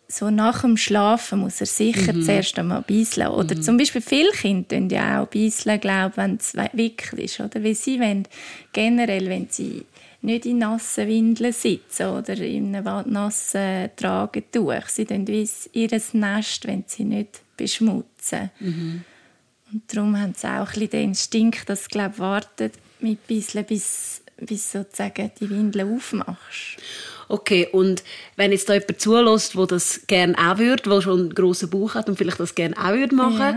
so 0.07 0.29
nach 0.29 0.61
dem 0.61 0.77
Schlafen 0.77 1.39
muss 1.39 1.59
er 1.59 1.67
sicher 1.67 2.13
mhm. 2.13 2.23
zuerst 2.23 2.57
einmal 2.57 2.81
bisseln. 2.81 3.27
Oder 3.27 3.55
mhm. 3.55 3.61
zum 3.61 3.77
Beispiel 3.77 4.01
viele 4.01 4.31
Kinder 4.31 4.77
tun 4.77 4.89
ja 4.89 5.21
auch 5.21 5.27
bisseln, 5.27 5.79
glaube 5.79 6.15
wenn 6.15 6.35
es 6.35 6.55
wickel 6.73 7.19
ist. 7.19 7.39
Oder? 7.39 7.63
Weil 7.63 7.75
sie 7.75 7.99
wollen 7.99 8.27
generell, 8.71 9.29
wenn 9.29 9.49
sie 9.49 9.85
nicht 10.21 10.45
in 10.45 10.59
nassen 10.59 11.07
Windeln 11.07 11.53
sitzen 11.53 12.07
oder 12.07 12.37
in 12.37 12.75
einem 12.75 13.11
nassen 13.11 13.89
Tragetuch, 13.95 14.87
sie 14.87 15.05
tun 15.05 15.27
wie 15.27 15.47
ihr 15.73 16.01
Nest, 16.13 16.67
wenn 16.67 16.85
sie 16.87 17.03
nicht 17.03 17.41
beschmutzen. 17.55 18.49
Mhm. 18.59 19.03
Und 19.71 19.83
darum 19.93 20.17
haben 20.19 20.33
sie 20.35 20.47
auch 20.47 20.59
ein 20.59 20.65
bisschen 20.65 20.89
den 20.89 21.09
Instinkt, 21.09 21.69
dass 21.69 21.83
sie 21.83 21.89
glaube 21.89 22.19
warten 22.19 22.71
mit 22.99 23.27
Bisseln, 23.27 23.65
bis, 23.65 24.21
bis 24.37 24.71
sozusagen 24.71 25.31
die 25.39 25.49
Windeln 25.49 25.93
aufmachst. 25.93 26.77
Okay, 27.29 27.67
und 27.71 28.03
wenn 28.35 28.51
jetzt 28.51 28.69
da 28.69 28.73
jemand 28.73 29.01
zulässt, 29.01 29.55
der 29.55 29.65
das 29.65 30.01
gerne 30.07 30.35
auch 30.37 30.57
würde, 30.57 30.89
der 30.89 31.01
schon 31.01 31.19
einen 31.19 31.35
grossen 31.35 31.69
Bauch 31.69 31.95
hat 31.95 32.07
und 32.07 32.17
vielleicht 32.17 32.39
das 32.39 32.55
gerne 32.55 32.77
auch 32.77 32.93
würde 32.93 33.15
machen 33.15 33.39
ja. 33.39 33.55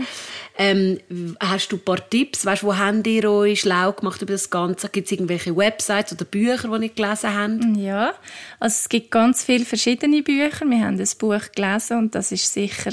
ähm, 0.57 0.99
hast 1.39 1.71
du 1.71 1.77
ein 1.77 1.83
paar 1.83 2.09
Tipps? 2.09 2.45
Weißt, 2.45 2.63
wo 2.63 2.77
habt 2.77 3.07
ihr 3.07 3.31
euch 3.31 3.61
schlau 3.61 3.93
gemacht 3.93 4.21
über 4.21 4.33
das 4.33 4.49
Ganze? 4.49 4.89
Gibt 4.89 5.05
es 5.05 5.11
irgendwelche 5.13 5.55
Websites 5.55 6.13
oder 6.13 6.25
Bücher, 6.25 6.67
die 6.77 6.85
ihr 6.85 6.93
gelesen 6.93 7.33
habt? 7.33 7.77
Ja, 7.77 8.13
also 8.59 8.75
es 8.79 8.89
gibt 8.89 9.11
ganz 9.11 9.43
viele 9.43 9.65
verschiedene 9.65 10.21
Bücher. 10.21 10.65
Wir 10.65 10.85
haben 10.85 10.97
das 10.97 11.15
Buch 11.15 11.41
gelesen 11.55 11.97
und 11.97 12.15
das 12.15 12.31
ist 12.31 12.51
sicher... 12.51 12.91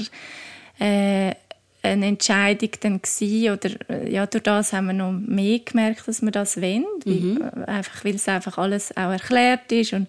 Äh, 0.78 1.34
eine 1.82 2.06
Entscheidung 2.06 2.70
dann 2.80 3.00
gewesen, 3.00 3.52
oder 3.52 3.70
äh, 3.88 4.12
ja, 4.12 4.26
durch 4.26 4.42
das 4.42 4.72
haben 4.72 4.88
wir 4.88 4.92
noch 4.94 5.12
mehr 5.12 5.60
gemerkt, 5.60 6.08
dass 6.08 6.22
wir 6.22 6.30
das 6.30 6.60
wollen, 6.60 6.84
mhm. 7.04 7.40
weil, 7.40 7.62
äh, 7.62 7.70
einfach, 7.70 8.04
weil 8.04 8.14
es 8.14 8.28
einfach 8.28 8.58
alles 8.58 8.96
auch 8.96 9.10
erklärt 9.10 9.70
ist 9.72 9.92
und 9.92 10.08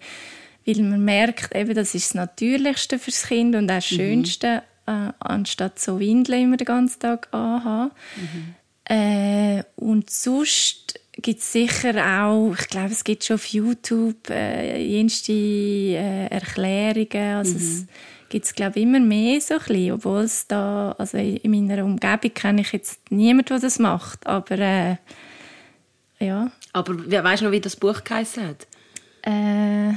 weil 0.65 0.84
man 0.84 1.04
merkt, 1.04 1.56
eben, 1.56 1.74
das 1.74 1.95
ist 1.95 2.10
das 2.10 2.15
Natürlichste 2.15 3.00
fürs 3.00 3.24
Kind 3.24 3.56
und 3.56 3.69
auch 3.69 3.76
das 3.76 3.91
mhm. 3.91 3.95
Schönste, 3.95 4.63
mhm. 4.88 4.93
äh, 4.93 5.13
anstatt 5.19 5.80
so 5.80 6.00
Windeln 6.00 6.43
immer 6.43 6.58
den 6.58 6.65
ganzen 6.65 7.00
Tag 7.00 7.28
anhaben. 7.32 7.91
Mhm. 8.15 8.56
Äh, 8.86 9.63
und 9.76 10.10
sonst 10.10 11.00
gibt 11.22 11.39
es 11.39 11.52
sicher 11.52 12.24
auch, 12.24 12.54
ich 12.60 12.67
glaube, 12.67 12.91
es 12.91 13.04
gibt 13.04 13.24
schon 13.24 13.36
auf 13.36 13.45
YouTube 13.45 14.30
äh, 14.30 14.82
jenste 14.82 15.32
äh, 15.32 16.28
Erklärungen, 16.28 17.36
also 17.36 17.54
mhm. 17.54 17.58
es 17.58 17.86
gibt 18.30 18.45
es 18.45 18.56
glaube 18.56 18.80
immer 18.80 19.00
mehr 19.00 19.41
so 19.41 19.56
ein 19.56 19.60
bisschen, 19.60 19.91
obwohl 19.91 20.22
es 20.22 20.48
da, 20.48 20.95
also 20.98 21.17
in 21.17 21.52
meiner 21.52 21.84
Umgebung 21.84 22.34
kenne 22.34 22.62
ich 22.62 22.72
jetzt 22.72 23.00
niemanden, 23.12 23.50
der 23.50 23.60
das 23.60 23.80
macht, 23.80 24.26
aber 24.26 24.58
äh, 24.58 24.95
ja. 26.19 26.52
Aber 26.74 26.93
weißt 26.95 27.41
du 27.41 27.45
noch, 27.45 27.52
wie 27.52 27.62
das 27.62 27.76
Buch 27.76 28.04
geheißen 28.04 28.48
hat? 28.48 28.67
Äh, 29.24 29.93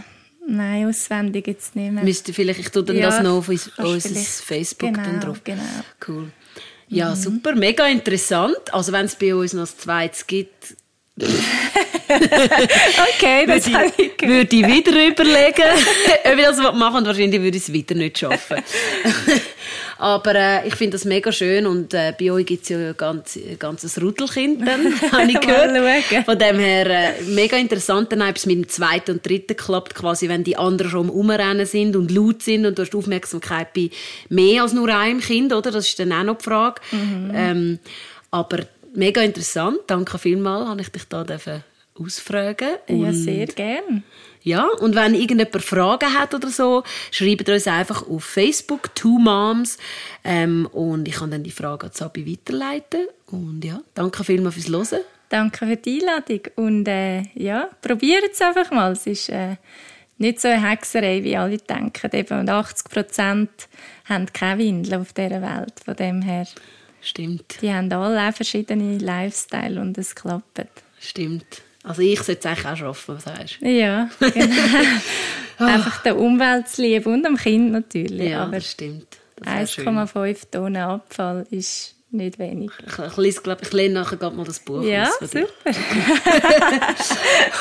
Nein, 0.46 0.88
auswendig 0.88 1.46
jetzt 1.46 1.76
nicht 1.76 1.92
mehr. 1.92 2.02
Müsste 2.02 2.32
vielleicht, 2.32 2.60
ich 2.60 2.70
tue 2.70 2.82
dann 2.82 2.96
ja, 2.96 3.10
das 3.10 3.22
noch 3.22 3.38
auf 3.38 3.48
unser 3.48 4.10
Facebook 4.10 4.94
genau, 4.94 5.20
drauf. 5.20 5.40
Genau. 5.44 5.62
Cool. 6.06 6.32
Ja, 6.88 7.10
mhm. 7.10 7.16
super, 7.16 7.54
mega 7.54 7.86
interessant. 7.86 8.72
Also 8.72 8.92
wenn 8.92 9.06
es 9.06 9.14
bei 9.14 9.34
uns 9.34 9.52
noch 9.52 9.62
ein 9.62 9.78
zweites 9.78 10.26
gibt, 10.26 10.76
okay, 11.18 11.28
das 13.46 13.70
würde 13.70 13.92
ich, 13.98 14.12
würde 14.22 14.56
ich 14.56 14.66
wieder 14.66 15.08
überlegen, 15.08 15.62
ob 16.24 16.38
ich 16.38 16.44
das 16.44 16.56
machen 16.56 16.96
und 16.96 17.06
wahrscheinlich 17.06 17.40
würde 17.40 17.56
ich 17.56 17.62
es 17.64 17.72
wieder 17.72 17.94
nicht 17.94 18.18
schaffen. 18.18 18.56
Aber 20.02 20.34
äh, 20.34 20.66
ich 20.66 20.74
finde 20.74 20.96
das 20.96 21.04
mega 21.04 21.30
schön 21.30 21.64
und 21.64 21.94
äh, 21.94 22.12
bei 22.18 22.32
euch 22.32 22.44
gibt 22.44 22.64
es 22.64 22.70
ja 22.70 22.76
ein 22.76 22.96
ganz, 22.96 23.38
ganzes 23.56 24.02
Rudelkind, 24.02 24.66
dann, 24.66 25.00
habe 25.12 25.30
ich 25.30 25.38
gehört. 25.38 26.24
Von 26.24 26.38
dem 26.40 26.58
her 26.58 26.86
äh, 26.90 27.22
mega 27.22 27.56
interessant. 27.56 28.10
Dann 28.10 28.20
es 28.34 28.44
mit 28.44 28.56
dem 28.56 28.68
zweiten 28.68 29.12
und 29.12 29.24
dritten 29.24 29.56
klappt, 29.56 29.94
quasi, 29.94 30.28
wenn 30.28 30.42
die 30.42 30.56
anderen 30.56 30.90
schon 30.90 31.08
umrennen 31.08 31.66
sind 31.66 31.94
und 31.94 32.10
laut 32.10 32.42
sind 32.42 32.66
und 32.66 32.76
du 32.76 32.82
hast 32.82 32.96
Aufmerksamkeit 32.96 33.72
bei 33.72 33.90
mehr 34.28 34.62
als 34.62 34.72
nur 34.72 34.88
einem 34.88 35.20
Kind, 35.20 35.52
oder? 35.52 35.70
Das 35.70 35.86
ist 35.86 36.00
dann 36.00 36.10
auch 36.10 36.24
noch 36.24 36.38
die 36.38 36.44
Frage. 36.46 36.80
Mhm. 36.90 37.30
Ähm, 37.32 37.78
aber 38.32 38.58
mega 38.96 39.22
interessant. 39.22 39.78
Danke 39.86 40.18
vielmals, 40.18 40.68
habe 40.68 40.80
ich 40.80 40.88
dich 40.88 41.04
da 41.08 41.24
ausfragen 41.96 42.70
Ja, 42.88 43.12
sehr 43.12 43.46
gerne. 43.46 44.02
Ja, 44.44 44.66
und 44.80 44.94
wenn 44.94 45.14
irgendjemand 45.14 45.62
Fragen 45.62 46.14
hat 46.14 46.34
oder 46.34 46.48
so, 46.48 46.82
schreibt 47.10 47.48
uns 47.48 47.66
einfach 47.68 48.08
auf 48.08 48.24
Facebook 48.24 48.94
Two 48.94 49.18
Moms 49.18 49.78
ähm, 50.24 50.66
und 50.72 51.06
ich 51.06 51.14
kann 51.14 51.30
dann 51.30 51.44
die 51.44 51.50
Frage 51.50 51.86
an 51.86 51.92
Sabi 51.92 52.30
weiterleiten. 52.30 53.06
Und 53.26 53.64
ja, 53.64 53.80
danke 53.94 54.24
vielmals 54.24 54.56
fürs 54.56 54.68
Hören. 54.68 55.04
danke 55.28 55.66
für 55.66 55.76
die 55.76 56.00
Einladung. 56.00 56.40
Und 56.56 56.88
äh, 56.88 57.22
ja, 57.34 57.68
probiert 57.80 58.32
es 58.32 58.40
einfach 58.40 58.70
mal. 58.70 58.92
Es 58.92 59.06
ist 59.06 59.28
äh, 59.28 59.56
nicht 60.18 60.40
so 60.40 60.48
eine 60.48 60.68
Hexerei, 60.68 61.22
wie 61.24 61.36
alle 61.36 61.58
denken. 61.58 62.10
Eben 62.12 62.48
80 62.48 62.90
Prozent 62.90 63.50
haben 64.08 64.26
keine 64.32 64.62
Windeln 64.62 65.00
auf 65.00 65.12
dieser 65.12 65.40
Welt. 65.40 65.74
Von 65.84 65.96
dem 65.96 66.22
her. 66.22 66.46
Stimmt. 67.00 67.60
Die 67.60 67.72
haben 67.72 67.92
alle 67.92 68.28
auch 68.28 68.34
verschiedene 68.34 68.98
Lifestyle 68.98 69.80
und 69.80 69.98
es 69.98 70.14
klappt. 70.14 70.66
Stimmt. 71.00 71.62
Also 71.82 72.02
ich 72.02 72.20
sollte 72.22 72.40
es 72.40 72.46
eigentlich 72.46 72.66
auch 72.66 72.76
schaffen, 72.76 73.16
was 73.16 73.24
sagst 73.24 73.58
du? 73.60 73.68
Ja, 73.68 74.08
genau. 74.20 74.56
Einfach 75.58 76.02
der 76.02 76.18
Umwelt 76.18 76.68
zu 76.68 76.82
lieben 76.82 77.12
und 77.12 77.26
am 77.26 77.36
Kind 77.36 77.72
natürlich. 77.72 78.30
Ja, 78.30 78.44
Aber 78.44 78.56
das 78.56 78.70
stimmt. 78.70 79.06
1,5 79.42 80.50
Tonnen 80.50 80.76
Abfall 80.76 81.46
ist 81.50 81.96
nicht 82.10 82.38
wenig. 82.38 82.70
Ich, 82.86 83.16
lese, 83.16 83.40
glaub, 83.42 83.62
ich 83.62 83.72
lese 83.72 83.94
nachher 83.94 84.30
mal 84.30 84.44
das 84.44 84.60
Buch 84.60 84.82
Ja, 84.82 85.10
super. 85.20 85.46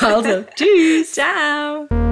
also, 0.00 0.44
tschüss. 0.54 1.12
Ciao. 1.12 2.11